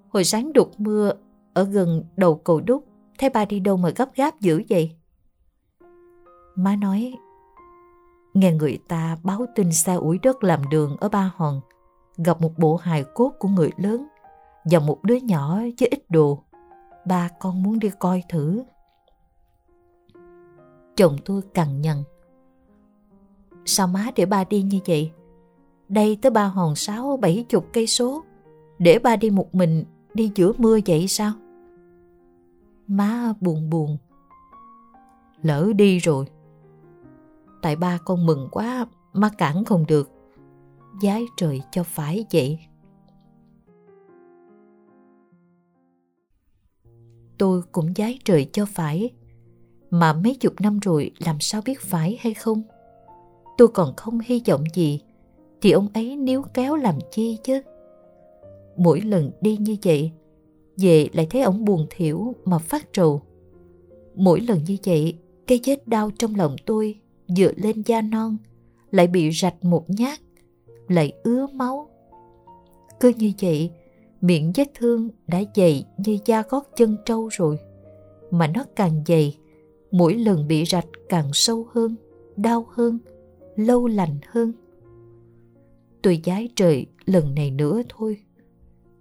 Hồi 0.09 0.23
sáng 0.23 0.53
đục 0.53 0.71
mưa 0.77 1.11
ở 1.53 1.63
gần 1.63 2.03
đầu 2.17 2.35
cầu 2.35 2.61
đúc, 2.61 2.85
thấy 3.17 3.29
ba 3.29 3.45
đi 3.45 3.59
đâu 3.59 3.77
mà 3.77 3.89
gấp 3.89 4.15
gáp 4.15 4.39
dữ 4.39 4.63
vậy? 4.69 4.91
Má 6.55 6.75
nói, 6.75 7.13
nghe 8.33 8.53
người 8.53 8.79
ta 8.87 9.17
báo 9.23 9.45
tin 9.55 9.71
xe 9.71 9.93
ủi 9.93 10.19
đất 10.23 10.43
làm 10.43 10.69
đường 10.69 10.97
ở 10.99 11.09
Ba 11.09 11.31
Hòn, 11.35 11.61
gặp 12.17 12.41
một 12.41 12.51
bộ 12.57 12.75
hài 12.75 13.03
cốt 13.15 13.33
của 13.39 13.47
người 13.47 13.69
lớn 13.77 14.07
và 14.71 14.79
một 14.79 15.03
đứa 15.03 15.15
nhỏ 15.15 15.55
với 15.55 15.87
ít 15.91 16.09
đồ. 16.09 16.43
Ba 17.05 17.29
con 17.39 17.63
muốn 17.63 17.79
đi 17.79 17.91
coi 17.99 18.23
thử. 18.29 18.63
Chồng 20.95 21.17
tôi 21.25 21.41
cằn 21.53 21.81
nhằn. 21.81 22.03
Sao 23.65 23.87
má 23.87 24.11
để 24.15 24.25
ba 24.25 24.43
đi 24.43 24.61
như 24.61 24.79
vậy? 24.87 25.11
Đây 25.89 26.17
tới 26.21 26.29
ba 26.29 26.45
hòn 26.45 26.75
sáu 26.75 27.17
bảy 27.21 27.45
chục 27.49 27.65
cây 27.73 27.87
số. 27.87 28.23
Để 28.79 28.99
ba 28.99 29.15
đi 29.15 29.29
một 29.29 29.55
mình 29.55 29.85
đi 30.13 30.31
giữa 30.35 30.53
mưa 30.57 30.79
vậy 30.85 31.07
sao? 31.07 31.31
Má 32.87 33.33
buồn 33.41 33.69
buồn. 33.69 33.97
Lỡ 35.41 35.71
đi 35.75 35.99
rồi. 35.99 36.25
Tại 37.61 37.75
ba 37.75 37.97
con 38.05 38.25
mừng 38.25 38.47
quá, 38.51 38.85
má 39.13 39.29
cản 39.37 39.65
không 39.65 39.85
được. 39.87 40.11
Giái 41.01 41.25
trời 41.37 41.61
cho 41.71 41.83
phải 41.83 42.25
vậy. 42.31 42.59
Tôi 47.37 47.61
cũng 47.71 47.93
giái 47.95 48.19
trời 48.23 48.49
cho 48.53 48.65
phải. 48.65 49.09
Mà 49.89 50.13
mấy 50.13 50.35
chục 50.35 50.53
năm 50.61 50.79
rồi 50.79 51.11
làm 51.19 51.39
sao 51.39 51.61
biết 51.65 51.81
phải 51.81 52.17
hay 52.21 52.33
không? 52.33 52.63
Tôi 53.59 53.67
còn 53.67 53.95
không 53.95 54.19
hy 54.25 54.41
vọng 54.47 54.63
gì, 54.73 54.99
thì 55.61 55.71
ông 55.71 55.87
ấy 55.93 56.15
níu 56.15 56.43
kéo 56.53 56.75
làm 56.75 56.95
chi 57.11 57.37
chứ? 57.43 57.61
Mỗi 58.77 59.01
lần 59.01 59.31
đi 59.41 59.57
như 59.57 59.75
vậy, 59.83 60.11
về 60.77 61.07
lại 61.13 61.27
thấy 61.29 61.41
ông 61.41 61.65
buồn 61.65 61.85
thiểu 61.89 62.33
mà 62.45 62.57
phát 62.57 62.93
trầu. 62.93 63.21
Mỗi 64.15 64.41
lần 64.41 64.63
như 64.63 64.77
vậy, 64.85 65.17
cái 65.47 65.59
vết 65.65 65.87
đau 65.87 66.11
trong 66.19 66.35
lòng 66.35 66.55
tôi 66.65 66.99
dựa 67.27 67.51
lên 67.55 67.81
da 67.85 68.01
non, 68.01 68.37
lại 68.91 69.07
bị 69.07 69.31
rạch 69.31 69.63
một 69.63 69.85
nhát, 69.87 70.19
lại 70.87 71.13
ứa 71.23 71.47
máu. 71.53 71.89
Cứ 72.99 73.13
như 73.17 73.31
vậy, 73.41 73.71
miệng 74.21 74.51
vết 74.55 74.67
thương 74.75 75.09
đã 75.27 75.41
dày 75.55 75.85
như 75.97 76.17
da 76.25 76.43
gót 76.49 76.69
chân 76.75 76.97
trâu 77.05 77.27
rồi, 77.31 77.59
mà 78.31 78.47
nó 78.47 78.65
càng 78.75 79.03
dày, 79.07 79.37
mỗi 79.91 80.15
lần 80.15 80.47
bị 80.47 80.65
rạch 80.65 80.87
càng 81.09 81.29
sâu 81.33 81.67
hơn, 81.73 81.95
đau 82.35 82.65
hơn 82.69 82.99
lâu 83.59 83.87
lành 83.87 84.19
hơn 84.27 84.53
tôi 86.01 86.21
giái 86.25 86.49
trời 86.55 86.85
lần 87.05 87.35
này 87.35 87.51
nữa 87.51 87.81
thôi 87.89 88.17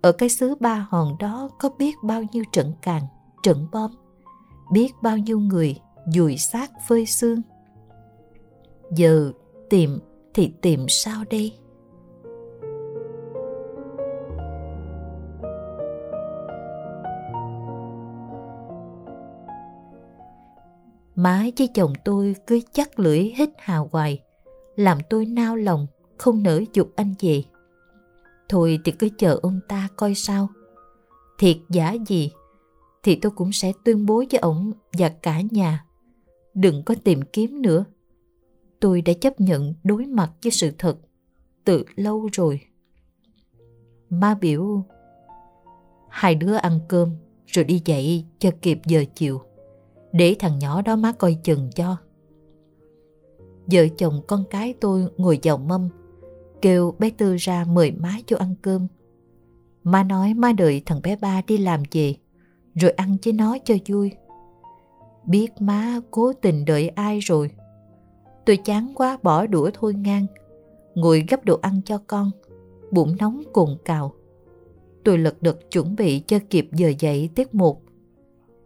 ở 0.00 0.12
cái 0.12 0.28
xứ 0.28 0.54
ba 0.60 0.86
hòn 0.90 1.16
đó 1.18 1.50
có 1.58 1.70
biết 1.78 1.94
bao 2.02 2.22
nhiêu 2.32 2.44
trận 2.52 2.72
càng, 2.82 3.02
trận 3.42 3.66
bom, 3.72 3.90
biết 4.72 4.92
bao 5.02 5.18
nhiêu 5.18 5.40
người 5.40 5.76
dùi 6.14 6.36
xác 6.36 6.70
phơi 6.88 7.06
xương. 7.06 7.42
Giờ 8.96 9.32
tìm 9.70 9.98
thì 10.34 10.52
tìm 10.62 10.86
sao 10.88 11.24
đây? 11.30 11.52
Má 21.14 21.46
với 21.58 21.68
chồng 21.74 21.92
tôi 22.04 22.34
cứ 22.46 22.60
chắc 22.72 22.98
lưỡi 22.98 23.18
hít 23.18 23.50
hào 23.58 23.88
hoài, 23.92 24.22
làm 24.78 24.98
tôi 25.10 25.26
nao 25.26 25.56
lòng, 25.56 25.86
không 26.18 26.42
nỡ 26.42 26.60
dục 26.72 26.92
anh 26.96 27.14
về. 27.20 27.42
Thôi 28.48 28.78
thì 28.84 28.92
cứ 28.92 29.08
chờ 29.18 29.38
ông 29.42 29.60
ta 29.68 29.88
coi 29.96 30.14
sao. 30.14 30.48
Thiệt 31.38 31.56
giả 31.68 31.96
gì, 32.06 32.30
thì 33.02 33.14
tôi 33.14 33.32
cũng 33.32 33.52
sẽ 33.52 33.72
tuyên 33.84 34.06
bố 34.06 34.24
với 34.30 34.38
ông 34.38 34.72
và 34.98 35.08
cả 35.08 35.40
nhà. 35.50 35.84
Đừng 36.54 36.82
có 36.82 36.94
tìm 37.04 37.22
kiếm 37.32 37.62
nữa. 37.62 37.84
Tôi 38.80 39.02
đã 39.02 39.12
chấp 39.20 39.40
nhận 39.40 39.74
đối 39.84 40.06
mặt 40.06 40.30
với 40.42 40.52
sự 40.52 40.70
thật 40.78 40.98
từ 41.64 41.84
lâu 41.96 42.28
rồi. 42.32 42.60
Ma 44.10 44.34
biểu 44.34 44.84
hai 46.10 46.34
đứa 46.34 46.54
ăn 46.54 46.80
cơm 46.88 47.10
rồi 47.46 47.64
đi 47.64 47.82
dậy 47.84 48.24
cho 48.38 48.50
kịp 48.62 48.80
giờ 48.86 49.04
chiều 49.14 49.40
để 50.12 50.36
thằng 50.38 50.58
nhỏ 50.58 50.82
đó 50.82 50.96
má 50.96 51.12
coi 51.12 51.38
chừng 51.42 51.70
cho. 51.74 51.96
Vợ 53.72 53.86
chồng 53.96 54.20
con 54.26 54.44
cái 54.50 54.74
tôi 54.80 55.06
ngồi 55.16 55.38
vào 55.42 55.58
mâm, 55.58 55.88
kêu 56.62 56.94
bé 56.98 57.10
Tư 57.10 57.36
ra 57.36 57.64
mời 57.68 57.90
má 57.90 58.16
cho 58.26 58.36
ăn 58.36 58.54
cơm. 58.62 58.86
Má 59.84 60.02
nói 60.02 60.34
má 60.34 60.52
đợi 60.52 60.82
thằng 60.86 61.00
bé 61.02 61.16
ba 61.16 61.42
đi 61.46 61.56
làm 61.56 61.82
về, 61.92 62.14
rồi 62.74 62.90
ăn 62.90 63.16
với 63.24 63.32
nó 63.32 63.58
cho 63.64 63.74
vui. 63.88 64.12
Biết 65.26 65.48
má 65.60 66.00
cố 66.10 66.32
tình 66.32 66.64
đợi 66.64 66.88
ai 66.88 67.18
rồi. 67.18 67.50
Tôi 68.46 68.56
chán 68.56 68.92
quá 68.94 69.18
bỏ 69.22 69.46
đũa 69.46 69.70
thôi 69.74 69.94
ngang, 69.94 70.26
ngồi 70.94 71.24
gấp 71.28 71.44
đồ 71.44 71.58
ăn 71.62 71.80
cho 71.84 71.98
con, 72.06 72.30
bụng 72.90 73.16
nóng 73.18 73.42
cồn 73.52 73.68
cào. 73.84 74.14
Tôi 75.04 75.18
lật 75.18 75.42
đật 75.42 75.70
chuẩn 75.70 75.96
bị 75.96 76.20
cho 76.20 76.38
kịp 76.50 76.68
giờ 76.72 76.92
dậy 76.98 77.30
tiết 77.34 77.54
mục. 77.54 77.82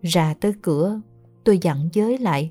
Ra 0.03 0.35
tới 0.41 0.53
cửa 0.63 1.01
tôi 1.45 1.59
dặn 1.63 1.89
giới 1.93 2.19
lại. 2.19 2.51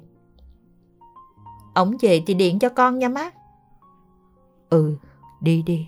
Ổng 1.74 1.98
về 2.02 2.24
thì 2.28 2.34
điện 2.34 2.60
cho 2.60 2.70
con 2.70 3.00
nha 3.00 3.10
má. 3.10 3.30
Ừ, 4.70 4.96
đi 5.42 5.62
đi. 5.62 5.88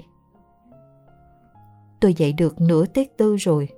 Tôi 1.99 2.13
dậy 2.13 2.33
được 2.33 2.61
nửa 2.61 2.85
tiết 2.85 3.17
tư 3.17 3.35
rồi, 3.35 3.69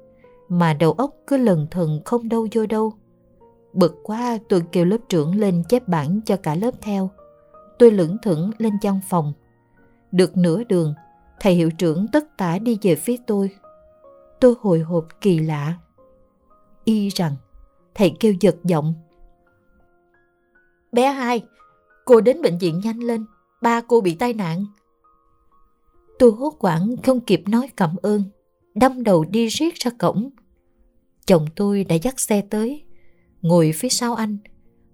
mà 0.50 0.74
đầu 0.74 0.92
óc 0.92 1.12
cứ 1.28 1.38
lần 1.38 1.68
thần 1.72 2.02
không 2.06 2.30
đâu 2.30 2.48
vô 2.52 2.66
đâu. 2.66 2.94
Bực 3.74 3.96
quá 4.04 4.38
tôi 4.50 4.64
kêu 4.72 4.86
lớp 4.86 4.98
trưởng 5.10 5.36
lên 5.36 5.64
chép 5.70 5.88
bản 5.88 6.20
cho 6.26 6.38
cả 6.38 6.56
lớp 6.56 6.72
theo. 6.82 7.10
Tôi 7.80 7.92
lững 7.92 8.18
thững 8.24 8.52
lên 8.58 8.74
văn 8.82 9.00
phòng. 9.10 9.34
Được 10.12 10.38
nửa 10.38 10.64
đường, 10.64 10.94
thầy 11.40 11.54
hiệu 11.54 11.72
trưởng 11.72 12.08
tất 12.12 12.38
tả 12.38 12.58
đi 12.58 12.78
về 12.82 12.96
phía 12.96 13.18
tôi. 13.28 13.50
Tôi 14.40 14.56
hồi 14.62 14.80
hộp 14.80 15.08
kỳ 15.22 15.40
lạ. 15.40 15.74
Y 16.84 17.10
rằng, 17.10 17.36
thầy 17.96 18.16
kêu 18.20 18.34
giật 18.40 18.56
giọng 18.64 18.94
Bé 20.92 21.08
hai, 21.08 21.44
cô 22.06 22.22
đến 22.22 22.42
bệnh 22.42 22.58
viện 22.58 22.80
nhanh 22.84 23.00
lên, 23.00 23.26
ba 23.62 23.82
cô 23.82 24.02
bị 24.02 24.16
tai 24.16 24.34
nạn. 24.34 24.66
Tôi 26.20 26.32
hốt 26.32 26.56
quảng 26.60 26.96
không 27.04 27.20
kịp 27.20 27.44
nói 27.48 27.70
cảm 27.78 27.96
ơn, 28.02 28.24
đâm 28.76 29.04
đầu 29.04 29.24
đi 29.24 29.48
riết 29.48 29.76
ra 29.76 29.92
cổng. 30.00 30.30
Chồng 31.25 31.46
tôi 31.56 31.84
đã 31.84 31.96
dắt 31.96 32.20
xe 32.20 32.42
tới, 32.50 32.84
ngồi 33.42 33.72
phía 33.75 33.90
sau 33.90 34.16
anh, 34.16 34.38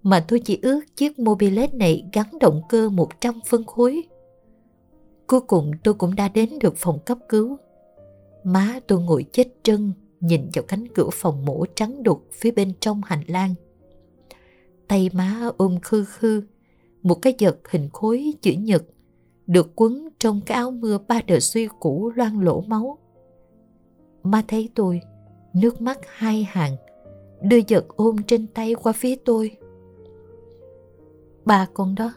mà 0.02 0.24
tôi 0.28 0.40
chỉ 0.40 0.58
ước 0.62 0.80
chiếc 0.96 1.18
mobilet 1.18 1.74
này 1.74 2.04
gắn 2.12 2.26
động 2.40 2.62
cơ 2.68 2.88
100 2.88 3.40
phân 3.48 3.64
khối. 3.64 4.02
Cuối 5.26 5.40
cùng 5.40 5.70
tôi 5.84 5.94
cũng 5.94 6.14
đã 6.14 6.28
đến 6.28 6.58
được 6.60 6.74
phòng 6.76 6.98
cấp 7.06 7.18
cứu. 7.28 7.56
Má 8.44 8.80
tôi 8.86 9.00
ngồi 9.00 9.24
chết 9.32 9.48
trân, 9.62 9.92
nhìn 10.20 10.50
vào 10.54 10.64
cánh 10.68 10.88
cửa 10.88 11.08
phòng 11.12 11.44
mổ 11.44 11.64
trắng 11.74 12.02
đục 12.02 12.26
phía 12.32 12.50
bên 12.50 12.72
trong 12.80 13.00
hành 13.04 13.22
lang 13.26 13.54
tay 14.92 15.10
má 15.12 15.50
ôm 15.56 15.80
khư 15.82 16.04
khư, 16.04 16.42
một 17.02 17.14
cái 17.22 17.34
vật 17.40 17.58
hình 17.70 17.88
khối 17.92 18.34
chữ 18.42 18.52
nhật, 18.52 18.84
được 19.46 19.72
quấn 19.76 20.08
trong 20.18 20.40
cái 20.46 20.56
áo 20.56 20.70
mưa 20.70 20.98
ba 21.08 21.20
đờ 21.26 21.40
suy 21.40 21.68
cũ 21.80 22.12
loang 22.16 22.40
lỗ 22.40 22.60
máu. 22.60 22.98
Ma 24.22 24.42
thấy 24.48 24.68
tôi, 24.74 25.00
nước 25.54 25.80
mắt 25.80 25.98
hai 26.06 26.44
hàng, 26.44 26.76
đưa 27.42 27.58
vật 27.68 27.88
ôm 27.88 28.16
trên 28.26 28.46
tay 28.46 28.74
qua 28.74 28.92
phía 28.92 29.16
tôi. 29.24 29.56
Ba 31.44 31.68
con 31.74 31.94
đó, 31.94 32.12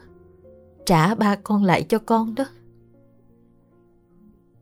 trả 0.86 1.14
ba 1.14 1.36
con 1.36 1.64
lại 1.64 1.86
cho 1.88 1.98
con 1.98 2.34
đó. 2.34 2.44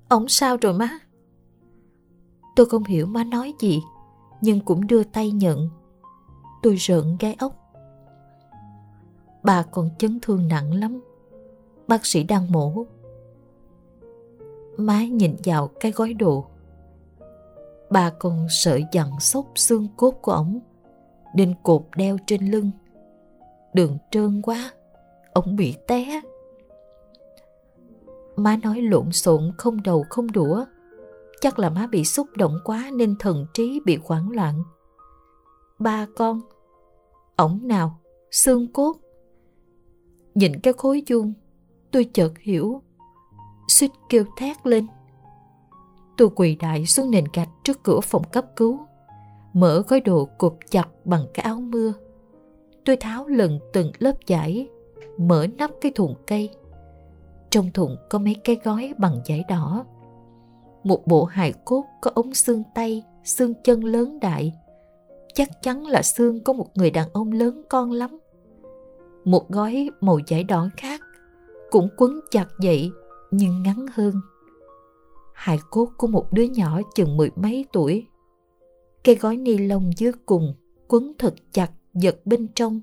Ông 0.09 0.29
sao 0.29 0.57
rồi 0.57 0.75
má? 0.75 0.99
Tôi 2.57 2.67
không 2.67 2.85
hiểu 2.85 3.07
má 3.07 3.25
nói 3.25 3.55
gì, 3.61 3.83
nhưng 4.41 4.61
cũng 4.61 4.87
đưa 4.87 5.05
tay 5.05 5.31
nhận. 5.31 5.69
Tôi 6.63 6.75
rợn 6.75 7.17
gai 7.21 7.37
ốc 7.39 7.64
bà 9.45 9.63
còn 9.63 9.91
chấn 9.99 10.19
thương 10.23 10.49
nặng 10.49 10.75
lắm. 10.75 11.01
Bác 11.89 12.07
sĩ 12.07 12.25
đang 12.25 12.53
mổ. 12.53 12.87
Má 14.77 15.05
nhìn 15.05 15.37
vào 15.45 15.67
cái 15.81 15.93
gói 15.93 16.15
đồ. 16.15 16.45
Bà 17.91 18.11
còn 18.11 18.47
sợ 18.51 18.81
dặn 18.93 19.21
sốc 19.21 19.47
xương 19.55 19.89
cốt 19.97 20.11
của 20.11 20.33
ổng 20.33 20.61
nên 21.35 21.55
cột 21.63 21.83
đeo 21.97 22.17
trên 22.27 22.51
lưng. 22.51 22.71
Đường 23.75 23.99
trơn 24.11 24.43
quá, 24.43 24.73
ổng 25.33 25.57
bị 25.57 25.75
té. 25.87 26.21
Má 28.37 28.57
nói 28.63 28.81
lộn 28.81 29.13
xộn 29.13 29.53
không 29.59 29.83
đầu 29.83 30.05
không 30.11 30.33
đũa. 30.33 30.65
Chắc 31.41 31.59
là 31.59 31.71
má 31.71 31.87
bị 31.87 32.05
xúc 32.05 32.27
động 32.37 32.59
quá 32.65 32.91
nên 32.93 33.17
thần 33.19 33.47
trí 33.55 33.81
bị 33.85 33.99
hoảng 34.05 34.31
loạn. 34.31 34.63
Ba 35.79 36.07
con, 36.17 36.41
ổng 37.37 37.61
nào, 37.63 38.01
xương 38.31 38.73
cốt, 38.73 38.95
Nhìn 40.35 40.61
cái 40.61 40.73
khối 40.73 41.03
chuông, 41.07 41.33
tôi 41.91 42.05
chợt 42.13 42.33
hiểu. 42.41 42.83
Suýt 43.69 43.91
kêu 44.09 44.25
thét 44.37 44.67
lên. 44.67 44.87
Tôi 46.17 46.29
quỳ 46.37 46.55
đại 46.55 46.87
xuống 46.87 47.11
nền 47.11 47.25
gạch 47.33 47.49
trước 47.65 47.83
cửa 47.83 48.01
phòng 48.01 48.23
cấp 48.33 48.45
cứu. 48.57 48.79
Mở 49.53 49.83
gói 49.89 50.01
đồ 50.01 50.29
cụp 50.39 50.59
chặt 50.71 50.89
bằng 51.05 51.27
cái 51.35 51.45
áo 51.45 51.61
mưa. 51.61 51.93
Tôi 52.85 52.97
tháo 52.97 53.27
lần 53.27 53.59
từng 53.73 53.93
lớp 53.99 54.13
vải, 54.29 54.69
mở 55.19 55.47
nắp 55.59 55.71
cái 55.81 55.93
thùng 55.95 56.15
cây. 56.27 56.51
Trong 57.51 57.71
thùng 57.71 57.97
có 58.11 58.19
mấy 58.19 58.37
cái 58.45 58.57
gói 58.65 58.95
bằng 58.99 59.21
vải 59.29 59.45
đỏ. 59.49 59.85
Một 60.85 61.07
bộ 61.07 61.25
hài 61.25 61.53
cốt 61.65 61.85
có 62.01 62.11
ống 62.15 62.35
xương 62.35 62.63
tay, 62.75 63.03
xương 63.25 63.55
chân 63.65 63.85
lớn 63.85 64.21
đại. 64.21 64.53
Chắc 65.35 65.63
chắn 65.63 65.87
là 65.87 66.03
xương 66.03 66.45
có 66.45 66.53
một 66.53 66.67
người 66.75 66.91
đàn 66.91 67.09
ông 67.13 67.33
lớn 67.33 67.63
con 67.69 67.93
lắm 67.93 68.19
một 69.25 69.51
gói 69.51 69.91
màu 70.01 70.19
giấy 70.27 70.45
đỏ 70.45 70.69
khác, 70.77 71.01
cũng 71.71 71.89
quấn 71.97 72.21
chặt 72.31 72.47
vậy 72.63 72.91
nhưng 73.31 73.63
ngắn 73.63 73.87
hơn. 73.93 74.15
Hài 75.35 75.59
cốt 75.71 75.89
của 75.99 76.07
một 76.07 76.33
đứa 76.33 76.43
nhỏ 76.43 76.81
chừng 76.95 77.17
mười 77.17 77.31
mấy 77.37 77.65
tuổi. 77.73 78.07
Cái 79.05 79.15
gói 79.15 79.37
ni 79.37 79.59
lông 79.59 79.91
dưới 79.97 80.13
cùng 80.27 80.55
quấn 80.89 81.13
thật 81.19 81.35
chặt 81.53 81.71
giật 81.95 82.27
bên 82.27 82.49
trong, 82.55 82.81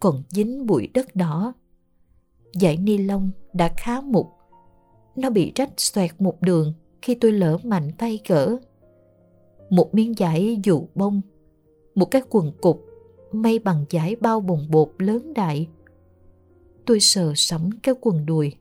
còn 0.00 0.22
dính 0.28 0.66
bụi 0.66 0.88
đất 0.94 1.16
đỏ. 1.16 1.52
Dải 2.52 2.76
ni 2.76 2.98
lông 2.98 3.30
đã 3.52 3.72
khá 3.76 4.00
mục. 4.00 4.26
Nó 5.16 5.30
bị 5.30 5.52
rách 5.54 5.72
xoẹt 5.76 6.10
một 6.18 6.40
đường 6.40 6.72
khi 7.02 7.14
tôi 7.14 7.32
lỡ 7.32 7.58
mạnh 7.64 7.90
tay 7.98 8.20
gỡ 8.28 8.58
một 9.70 9.94
miếng 9.94 10.14
vải 10.18 10.58
dù 10.64 10.86
bông, 10.94 11.20
một 11.94 12.10
cái 12.10 12.22
quần 12.30 12.52
cục 12.60 12.86
may 13.32 13.58
bằng 13.58 13.84
giải 13.90 14.16
bao 14.16 14.40
bồng 14.40 14.66
bột 14.70 14.88
lớn 14.98 15.34
đại. 15.34 15.68
Tôi 16.86 17.00
sờ 17.00 17.32
sắm 17.36 17.70
cái 17.82 17.94
quần 18.00 18.26
đùi. 18.26 18.52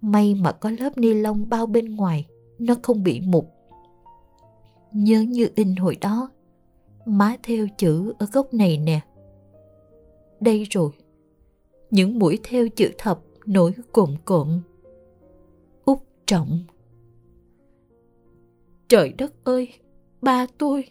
May 0.00 0.34
mà 0.34 0.52
có 0.52 0.70
lớp 0.70 0.98
ni 0.98 1.14
lông 1.14 1.48
bao 1.48 1.66
bên 1.66 1.96
ngoài, 1.96 2.26
nó 2.58 2.74
không 2.82 3.02
bị 3.02 3.20
mục. 3.20 3.50
Nhớ 4.92 5.20
như 5.20 5.48
in 5.54 5.76
hồi 5.76 5.96
đó, 6.00 6.30
má 7.06 7.36
theo 7.42 7.66
chữ 7.78 8.12
ở 8.18 8.26
góc 8.32 8.54
này 8.54 8.78
nè. 8.78 9.00
Đây 10.40 10.66
rồi, 10.70 10.90
những 11.90 12.18
mũi 12.18 12.38
theo 12.42 12.68
chữ 12.68 12.90
thập 12.98 13.20
nổi 13.46 13.72
cộm 13.92 14.14
cộm. 14.24 14.60
Úc 15.84 16.02
trọng. 16.26 16.64
Trời 18.88 19.12
đất 19.12 19.44
ơi, 19.44 19.68
ba 20.20 20.46
tôi 20.58 20.84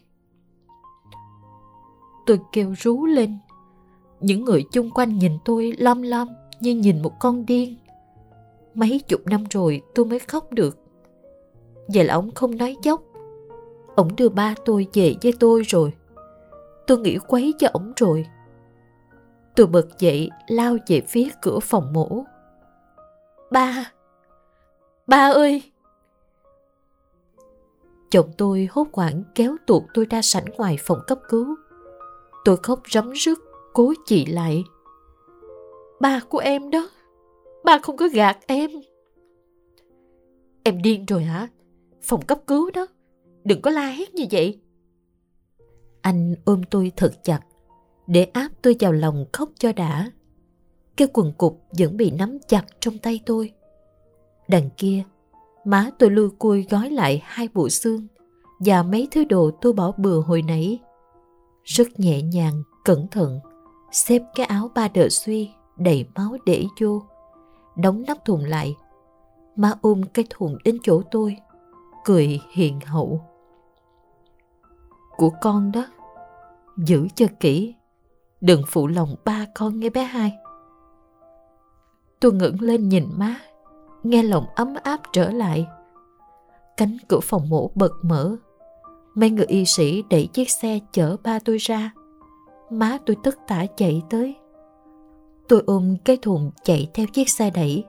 Tôi 2.31 2.39
kêu 2.51 2.73
rú 2.77 3.05
lên. 3.05 3.37
Những 4.19 4.45
người 4.45 4.63
chung 4.71 4.91
quanh 4.91 5.17
nhìn 5.17 5.37
tôi 5.45 5.73
lom 5.77 6.01
lom 6.01 6.27
như 6.59 6.75
nhìn 6.75 7.01
một 7.01 7.19
con 7.19 7.45
điên. 7.45 7.77
Mấy 8.73 9.01
chục 9.07 9.21
năm 9.25 9.43
rồi 9.49 9.81
tôi 9.95 10.05
mới 10.05 10.19
khóc 10.19 10.53
được. 10.53 10.77
Vậy 11.87 12.03
là 12.03 12.13
ông 12.13 12.31
không 12.31 12.57
nói 12.57 12.77
dốc. 12.83 13.01
ông 13.95 14.15
đưa 14.15 14.29
ba 14.29 14.55
tôi 14.65 14.87
về 14.93 15.15
với 15.23 15.33
tôi 15.39 15.61
rồi. 15.61 15.93
Tôi 16.87 16.97
nghĩ 16.97 17.17
quấy 17.27 17.53
cho 17.59 17.67
ổng 17.73 17.93
rồi. 17.95 18.25
Tôi 19.55 19.67
bật 19.67 19.99
dậy, 19.99 20.29
lao 20.47 20.77
về 20.87 21.01
phía 21.07 21.29
cửa 21.41 21.59
phòng 21.59 21.93
mổ. 21.93 22.23
Ba! 23.51 23.91
Ba 25.07 25.31
ơi! 25.31 25.63
Chồng 28.11 28.31
tôi 28.37 28.67
hốt 28.71 28.87
hoảng 28.93 29.23
kéo 29.35 29.55
tuột 29.67 29.83
tôi 29.93 30.05
ra 30.09 30.21
sảnh 30.21 30.45
ngoài 30.57 30.77
phòng 30.79 30.99
cấp 31.07 31.19
cứu. 31.29 31.55
Tôi 32.45 32.57
khóc 32.63 32.81
rấm 32.91 33.11
rứt, 33.11 33.39
cố 33.73 33.93
chị 34.05 34.25
lại. 34.25 34.63
Ba 35.99 36.19
của 36.29 36.37
em 36.37 36.69
đó, 36.69 36.89
ba 37.63 37.79
không 37.79 37.97
có 37.97 38.07
gạt 38.13 38.37
em. 38.47 38.71
Em 40.63 40.81
điên 40.81 41.05
rồi 41.05 41.23
hả? 41.23 41.47
Phòng 42.01 42.25
cấp 42.25 42.39
cứu 42.47 42.71
đó, 42.71 42.87
đừng 43.43 43.61
có 43.61 43.71
la 43.71 43.87
hét 43.87 44.13
như 44.13 44.25
vậy. 44.31 44.59
Anh 46.01 46.35
ôm 46.45 46.61
tôi 46.63 46.91
thật 46.95 47.23
chặt, 47.23 47.39
để 48.07 48.23
áp 48.23 48.49
tôi 48.61 48.75
vào 48.79 48.91
lòng 48.91 49.25
khóc 49.33 49.49
cho 49.59 49.73
đã. 49.73 50.11
Cái 50.97 51.07
quần 51.13 51.33
cục 51.37 51.61
vẫn 51.77 51.97
bị 51.97 52.11
nắm 52.11 52.37
chặt 52.47 52.65
trong 52.79 52.97
tay 52.97 53.19
tôi. 53.25 53.51
Đằng 54.47 54.69
kia, 54.77 55.03
má 55.65 55.89
tôi 55.99 56.09
lui 56.09 56.29
cui 56.39 56.65
gói 56.69 56.89
lại 56.89 57.21
hai 57.25 57.49
bộ 57.53 57.69
xương 57.69 58.07
và 58.59 58.83
mấy 58.83 59.07
thứ 59.11 59.23
đồ 59.23 59.51
tôi 59.61 59.73
bỏ 59.73 59.91
bừa 59.97 60.19
hồi 60.19 60.41
nãy. 60.41 60.79
Rất 61.63 61.99
nhẹ 61.99 62.21
nhàng, 62.21 62.63
cẩn 62.85 63.07
thận, 63.07 63.39
xếp 63.91 64.21
cái 64.35 64.45
áo 64.45 64.71
ba 64.75 64.87
đờ 64.87 65.09
suy 65.09 65.51
đầy 65.77 66.05
máu 66.15 66.37
để 66.45 66.65
vô, 66.81 67.01
đóng 67.75 68.03
nắp 68.07 68.25
thùng 68.25 68.45
lại. 68.45 68.75
Má 69.55 69.73
ôm 69.81 70.01
cái 70.13 70.25
thùng 70.29 70.57
đến 70.63 70.77
chỗ 70.83 71.01
tôi, 71.11 71.37
cười 72.05 72.39
hiền 72.51 72.79
hậu. 72.85 73.21
Của 75.17 75.29
con 75.41 75.71
đó, 75.71 75.85
giữ 76.77 77.07
cho 77.15 77.25
kỹ, 77.39 77.75
đừng 78.41 78.61
phụ 78.67 78.87
lòng 78.87 79.15
ba 79.25 79.45
con 79.55 79.79
nghe 79.79 79.89
bé 79.89 80.03
hai. 80.03 80.33
Tôi 82.19 82.33
ngẩng 82.33 82.61
lên 82.61 82.89
nhìn 82.89 83.09
má, 83.15 83.35
nghe 84.03 84.23
lòng 84.23 84.45
ấm 84.55 84.75
áp 84.83 84.99
trở 85.13 85.31
lại. 85.31 85.67
Cánh 86.77 86.97
cửa 87.07 87.19
phòng 87.19 87.49
mổ 87.49 87.71
bật 87.75 87.91
mở. 88.01 88.35
Mấy 89.15 89.29
người 89.29 89.45
y 89.45 89.65
sĩ 89.65 90.03
đẩy 90.09 90.27
chiếc 90.27 90.49
xe 90.49 90.79
chở 90.91 91.17
ba 91.23 91.39
tôi 91.39 91.57
ra. 91.57 91.93
Má 92.69 92.97
tôi 93.05 93.15
tất 93.23 93.35
tả 93.47 93.65
chạy 93.77 94.01
tới. 94.09 94.35
Tôi 95.47 95.63
ôm 95.65 95.95
cái 96.05 96.17
thùng 96.21 96.51
chạy 96.63 96.89
theo 96.93 97.05
chiếc 97.13 97.29
xe 97.29 97.49
đẩy. 97.49 97.83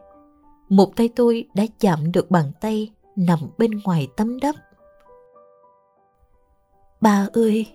Một 0.69 0.97
tay 0.97 1.09
tôi 1.17 1.49
đã 1.55 1.65
chạm 1.81 2.13
được 2.13 2.31
bàn 2.31 2.53
tay 2.61 2.91
nằm 3.17 3.39
bên 3.59 3.71
ngoài 3.85 4.09
tấm 4.17 4.41
đắp. 4.41 4.55
Ba 7.01 7.29
ơi! 7.33 7.67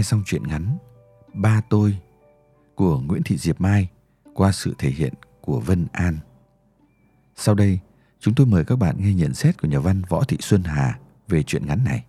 Nghe 0.00 0.04
xong 0.04 0.22
truyện 0.26 0.42
ngắn 0.46 0.78
Ba 1.34 1.62
tôi 1.70 1.96
của 2.74 3.00
Nguyễn 3.00 3.22
Thị 3.22 3.36
Diệp 3.36 3.60
Mai 3.60 3.88
qua 4.34 4.52
sự 4.52 4.74
thể 4.78 4.90
hiện 4.90 5.14
của 5.40 5.60
Vân 5.60 5.86
An. 5.92 6.18
Sau 7.36 7.54
đây, 7.54 7.78
chúng 8.20 8.34
tôi 8.34 8.46
mời 8.46 8.64
các 8.64 8.76
bạn 8.76 8.96
nghe 8.98 9.14
nhận 9.14 9.34
xét 9.34 9.62
của 9.62 9.68
nhà 9.68 9.80
văn 9.80 10.02
Võ 10.08 10.24
Thị 10.24 10.36
Xuân 10.40 10.62
Hà 10.62 10.98
về 11.28 11.42
truyện 11.42 11.66
ngắn 11.66 11.84
này. 11.84 12.04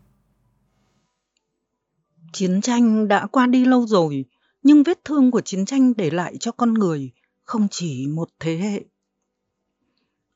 Chiến 2.34 2.62
tranh 2.62 3.08
đã 3.08 3.28
qua 3.28 3.48
đi 3.48 3.66
lâu 3.66 3.88
rồi, 3.88 4.26
nhưng 4.64 4.84
vết 4.84 5.06
thương 5.06 5.32
của 5.32 5.42
chiến 5.42 5.66
tranh 5.66 5.94
để 5.98 6.10
lại 6.10 6.38
cho 6.40 6.52
con 6.52 6.74
người 6.74 7.12
không 7.44 7.68
chỉ 7.72 8.08
một 8.08 8.30
thế 8.40 8.58
hệ. 8.58 8.84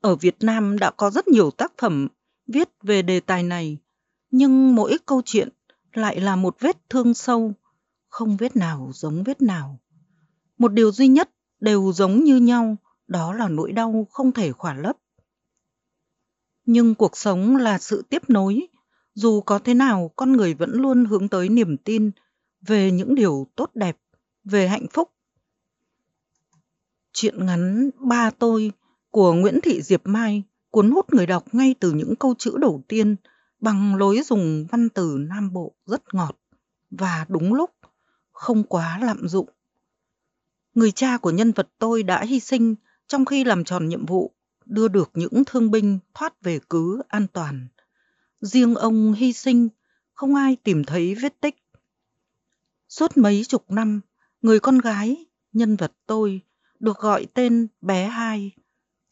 Ở 0.01 0.15
Việt 0.15 0.35
Nam 0.39 0.79
đã 0.79 0.91
có 0.91 1.09
rất 1.09 1.27
nhiều 1.27 1.51
tác 1.51 1.73
phẩm 1.77 2.07
viết 2.47 2.69
về 2.83 3.01
đề 3.01 3.19
tài 3.19 3.43
này, 3.43 3.77
nhưng 4.31 4.75
mỗi 4.75 4.97
câu 5.05 5.21
chuyện 5.25 5.49
lại 5.97 6.21
là 6.21 6.35
một 6.35 6.55
vết 6.59 6.89
thương 6.89 7.13
sâu, 7.13 7.53
không 8.07 8.37
vết 8.37 8.55
nào 8.55 8.91
giống 8.93 9.23
vết 9.23 9.41
nào. 9.41 9.79
Một 10.57 10.73
điều 10.73 10.91
duy 10.91 11.07
nhất 11.07 11.29
đều 11.59 11.91
giống 11.93 12.23
như 12.23 12.37
nhau, 12.37 12.77
đó 13.07 13.33
là 13.33 13.47
nỗi 13.47 13.71
đau 13.71 14.07
không 14.11 14.31
thể 14.31 14.51
khỏa 14.51 14.73
lấp. 14.73 14.97
Nhưng 16.65 16.95
cuộc 16.95 17.17
sống 17.17 17.55
là 17.55 17.77
sự 17.77 18.03
tiếp 18.09 18.29
nối, 18.29 18.67
dù 19.13 19.41
có 19.41 19.59
thế 19.59 19.73
nào 19.73 20.11
con 20.15 20.31
người 20.31 20.53
vẫn 20.53 20.71
luôn 20.71 21.05
hướng 21.05 21.27
tới 21.27 21.49
niềm 21.49 21.77
tin 21.77 22.11
về 22.61 22.91
những 22.91 23.15
điều 23.15 23.47
tốt 23.55 23.71
đẹp, 23.73 23.97
về 24.43 24.67
hạnh 24.67 24.85
phúc. 24.93 25.11
Chuyện 27.13 27.45
ngắn 27.45 27.89
Ba 27.99 28.29
Tôi 28.29 28.71
của 29.09 29.33
Nguyễn 29.33 29.59
Thị 29.63 29.81
Diệp 29.81 30.01
Mai 30.03 30.43
cuốn 30.69 30.91
hút 30.91 31.13
người 31.13 31.25
đọc 31.25 31.43
ngay 31.51 31.75
từ 31.79 31.91
những 31.91 32.15
câu 32.15 32.35
chữ 32.37 32.57
đầu 32.57 32.83
tiên– 32.87 33.15
bằng 33.65 33.95
lối 33.95 34.21
dùng 34.25 34.65
văn 34.71 34.89
từ 34.89 35.17
Nam 35.29 35.53
Bộ 35.53 35.75
rất 35.85 36.13
ngọt 36.13 36.37
và 36.91 37.25
đúng 37.29 37.53
lúc, 37.53 37.71
không 38.31 38.63
quá 38.63 38.99
lạm 39.01 39.27
dụng. 39.27 39.49
Người 40.75 40.91
cha 40.91 41.17
của 41.17 41.31
nhân 41.31 41.51
vật 41.51 41.69
tôi 41.79 42.03
đã 42.03 42.23
hy 42.23 42.39
sinh 42.39 42.75
trong 43.07 43.25
khi 43.25 43.43
làm 43.43 43.63
tròn 43.63 43.89
nhiệm 43.89 44.05
vụ 44.05 44.31
đưa 44.65 44.87
được 44.87 45.11
những 45.13 45.43
thương 45.45 45.71
binh 45.71 45.99
thoát 46.13 46.41
về 46.41 46.59
cứ 46.69 47.01
an 47.07 47.27
toàn. 47.33 47.67
Riêng 48.41 48.75
ông 48.75 49.13
hy 49.13 49.33
sinh, 49.33 49.69
không 50.13 50.35
ai 50.35 50.57
tìm 50.63 50.83
thấy 50.83 51.15
vết 51.15 51.41
tích. 51.41 51.55
Suốt 52.89 53.17
mấy 53.17 53.43
chục 53.47 53.71
năm, 53.71 54.01
người 54.41 54.59
con 54.59 54.77
gái, 54.77 55.25
nhân 55.53 55.75
vật 55.75 55.91
tôi, 56.05 56.41
được 56.79 56.97
gọi 56.97 57.27
tên 57.33 57.67
bé 57.81 58.07
hai, 58.07 58.51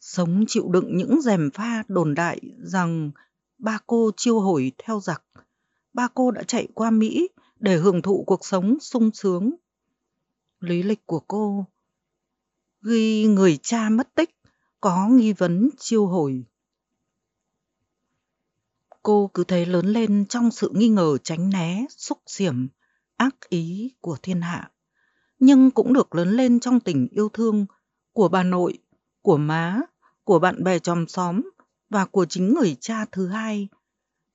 sống 0.00 0.44
chịu 0.48 0.68
đựng 0.72 0.96
những 0.96 1.22
rèm 1.22 1.50
pha 1.50 1.82
đồn 1.88 2.14
đại 2.14 2.40
rằng 2.58 3.10
ba 3.64 3.78
cô 3.86 4.10
chiêu 4.16 4.40
hồi 4.40 4.72
theo 4.78 5.00
giặc. 5.00 5.22
Ba 5.92 6.08
cô 6.14 6.30
đã 6.30 6.42
chạy 6.42 6.68
qua 6.74 6.90
Mỹ 6.90 7.28
để 7.60 7.76
hưởng 7.76 8.02
thụ 8.02 8.24
cuộc 8.26 8.44
sống 8.44 8.80
sung 8.80 9.10
sướng. 9.14 9.54
Lý 10.60 10.82
lịch 10.82 11.06
của 11.06 11.20
cô 11.20 11.66
ghi 12.82 13.26
người 13.26 13.58
cha 13.62 13.88
mất 13.88 14.14
tích 14.14 14.30
có 14.80 15.08
nghi 15.08 15.32
vấn 15.32 15.70
chiêu 15.78 16.06
hồi. 16.06 16.44
Cô 19.02 19.30
cứ 19.34 19.44
thế 19.44 19.66
lớn 19.66 19.86
lên 19.86 20.26
trong 20.28 20.50
sự 20.50 20.70
nghi 20.74 20.88
ngờ 20.88 21.18
tránh 21.22 21.50
né, 21.50 21.86
xúc 21.90 22.18
xiểm, 22.26 22.68
ác 23.16 23.36
ý 23.48 23.94
của 24.00 24.16
thiên 24.22 24.40
hạ. 24.40 24.70
Nhưng 25.38 25.70
cũng 25.70 25.92
được 25.92 26.14
lớn 26.14 26.30
lên 26.30 26.60
trong 26.60 26.80
tình 26.80 27.08
yêu 27.10 27.28
thương 27.28 27.66
của 28.12 28.28
bà 28.28 28.42
nội, 28.42 28.78
của 29.22 29.36
má, 29.36 29.80
của 30.24 30.38
bạn 30.38 30.64
bè 30.64 30.78
chòm 30.78 31.06
xóm 31.06 31.42
và 31.90 32.04
của 32.04 32.24
chính 32.24 32.54
người 32.54 32.76
cha 32.80 33.04
thứ 33.12 33.28
hai 33.28 33.68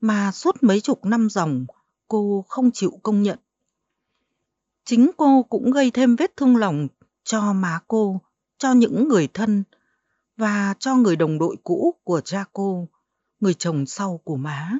mà 0.01 0.31
suốt 0.31 0.55
mấy 0.61 0.81
chục 0.81 1.05
năm 1.05 1.29
dòng 1.29 1.65
cô 2.07 2.45
không 2.47 2.71
chịu 2.71 2.99
công 3.03 3.23
nhận. 3.23 3.39
Chính 4.85 5.11
cô 5.17 5.43
cũng 5.43 5.71
gây 5.71 5.91
thêm 5.91 6.15
vết 6.15 6.37
thương 6.37 6.55
lòng 6.55 6.87
cho 7.23 7.53
má 7.53 7.79
cô, 7.87 8.21
cho 8.57 8.73
những 8.73 9.07
người 9.07 9.27
thân 9.33 9.63
và 10.37 10.73
cho 10.79 10.95
người 10.95 11.15
đồng 11.15 11.39
đội 11.39 11.55
cũ 11.63 11.95
của 12.03 12.21
cha 12.21 12.45
cô, 12.53 12.87
người 13.39 13.53
chồng 13.53 13.85
sau 13.85 14.21
của 14.23 14.35
má, 14.35 14.79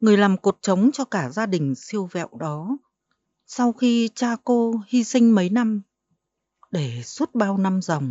người 0.00 0.16
làm 0.16 0.36
cột 0.36 0.58
trống 0.60 0.90
cho 0.92 1.04
cả 1.04 1.30
gia 1.30 1.46
đình 1.46 1.74
siêu 1.74 2.08
vẹo 2.12 2.28
đó. 2.38 2.78
Sau 3.46 3.72
khi 3.72 4.10
cha 4.14 4.36
cô 4.44 4.74
hy 4.88 5.04
sinh 5.04 5.34
mấy 5.34 5.48
năm, 5.48 5.82
để 6.70 7.02
suốt 7.04 7.34
bao 7.34 7.58
năm 7.58 7.82
dòng, 7.82 8.10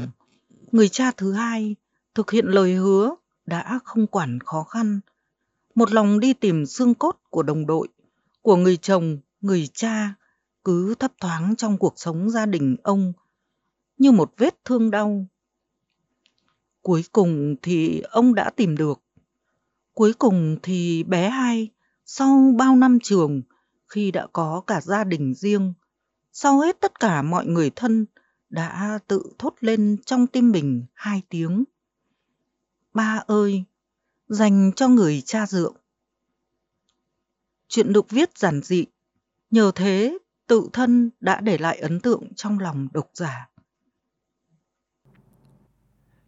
người 0.72 0.90
cha 0.90 1.12
thứ 1.18 1.34
hai 1.34 1.76
thực 2.16 2.32
hiện 2.32 2.46
lời 2.46 2.74
hứa 2.74 3.16
đã 3.48 3.80
không 3.84 4.08
quản 4.08 4.40
khó 4.40 4.64
khăn, 4.64 5.00
một 5.76 5.92
lòng 5.92 6.20
đi 6.20 6.34
tìm 6.34 6.66
xương 6.66 6.94
cốt 6.94 7.20
của 7.30 7.44
đồng 7.44 7.66
đội, 7.66 7.88
của 8.42 8.56
người 8.56 8.78
chồng, 8.78 9.18
người 9.42 9.68
cha, 9.74 10.14
cứ 10.64 10.96
thấp 10.96 11.12
thoáng 11.22 11.56
trong 11.56 11.78
cuộc 11.78 11.94
sống 11.96 12.30
gia 12.30 12.46
đình 12.46 12.76
ông, 12.84 13.14
như 13.98 14.12
một 14.12 14.34
vết 14.38 14.66
thương 14.66 14.92
đau. 14.92 15.26
Cuối 16.82 17.04
cùng 17.12 17.56
thì 17.62 18.02
ông 18.02 18.36
đã 18.36 18.50
tìm 18.50 18.78
được. 18.78 19.02
Cuối 19.94 20.14
cùng 20.14 20.58
thì 20.64 21.04
bé 21.04 21.30
hai, 21.30 21.72
sau 22.06 22.54
bao 22.58 22.76
năm 22.76 23.00
trường, 23.04 23.42
khi 23.88 24.12
đã 24.12 24.28
có 24.34 24.64
cả 24.68 24.82
gia 24.82 25.04
đình 25.04 25.34
riêng, 25.34 25.74
sau 26.32 26.60
hết 26.60 26.80
tất 26.80 27.00
cả 27.00 27.22
mọi 27.22 27.46
người 27.46 27.72
thân, 27.76 28.06
đã 28.50 29.00
tự 29.08 29.24
thốt 29.40 29.54
lên 29.60 29.98
trong 30.06 30.28
tim 30.28 30.52
mình 30.52 30.86
hai 30.94 31.22
tiếng. 31.30 31.64
Ba 32.98 33.24
ơi, 33.28 33.64
dành 34.28 34.72
cho 34.76 34.88
người 34.88 35.22
cha 35.26 35.48
dượng. 35.48 35.76
Chuyện 37.68 37.94
được 37.94 38.10
viết 38.10 38.38
giản 38.38 38.62
dị, 38.62 38.86
nhờ 39.52 39.72
thế 39.76 40.18
tự 40.48 40.70
thân 40.74 41.10
đã 41.20 41.42
để 41.42 41.58
lại 41.58 41.78
ấn 41.78 42.00
tượng 42.00 42.34
trong 42.36 42.60
lòng 42.60 42.88
độc 42.94 43.10
giả. 43.14 43.50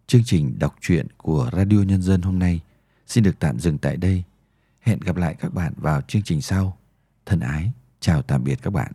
Chương 0.08 0.22
trình 0.26 0.60
đọc 0.60 0.76
truyện 0.82 1.08
của 1.18 1.50
Radio 1.54 1.84
Nhân 1.88 2.02
dân 2.02 2.22
hôm 2.22 2.40
nay 2.40 2.62
xin 3.08 3.24
được 3.24 3.36
tạm 3.40 3.60
dừng 3.60 3.78
tại 3.78 3.98
đây. 3.98 4.24
Hẹn 4.80 5.00
gặp 5.00 5.16
lại 5.16 5.36
các 5.40 5.54
bạn 5.54 5.74
vào 5.78 6.02
chương 6.02 6.24
trình 6.24 6.42
sau. 6.42 6.78
Thân 7.26 7.40
ái, 7.40 7.72
chào 8.00 8.22
tạm 8.22 8.44
biệt 8.44 8.60
các 8.62 8.70
bạn. 8.70 8.92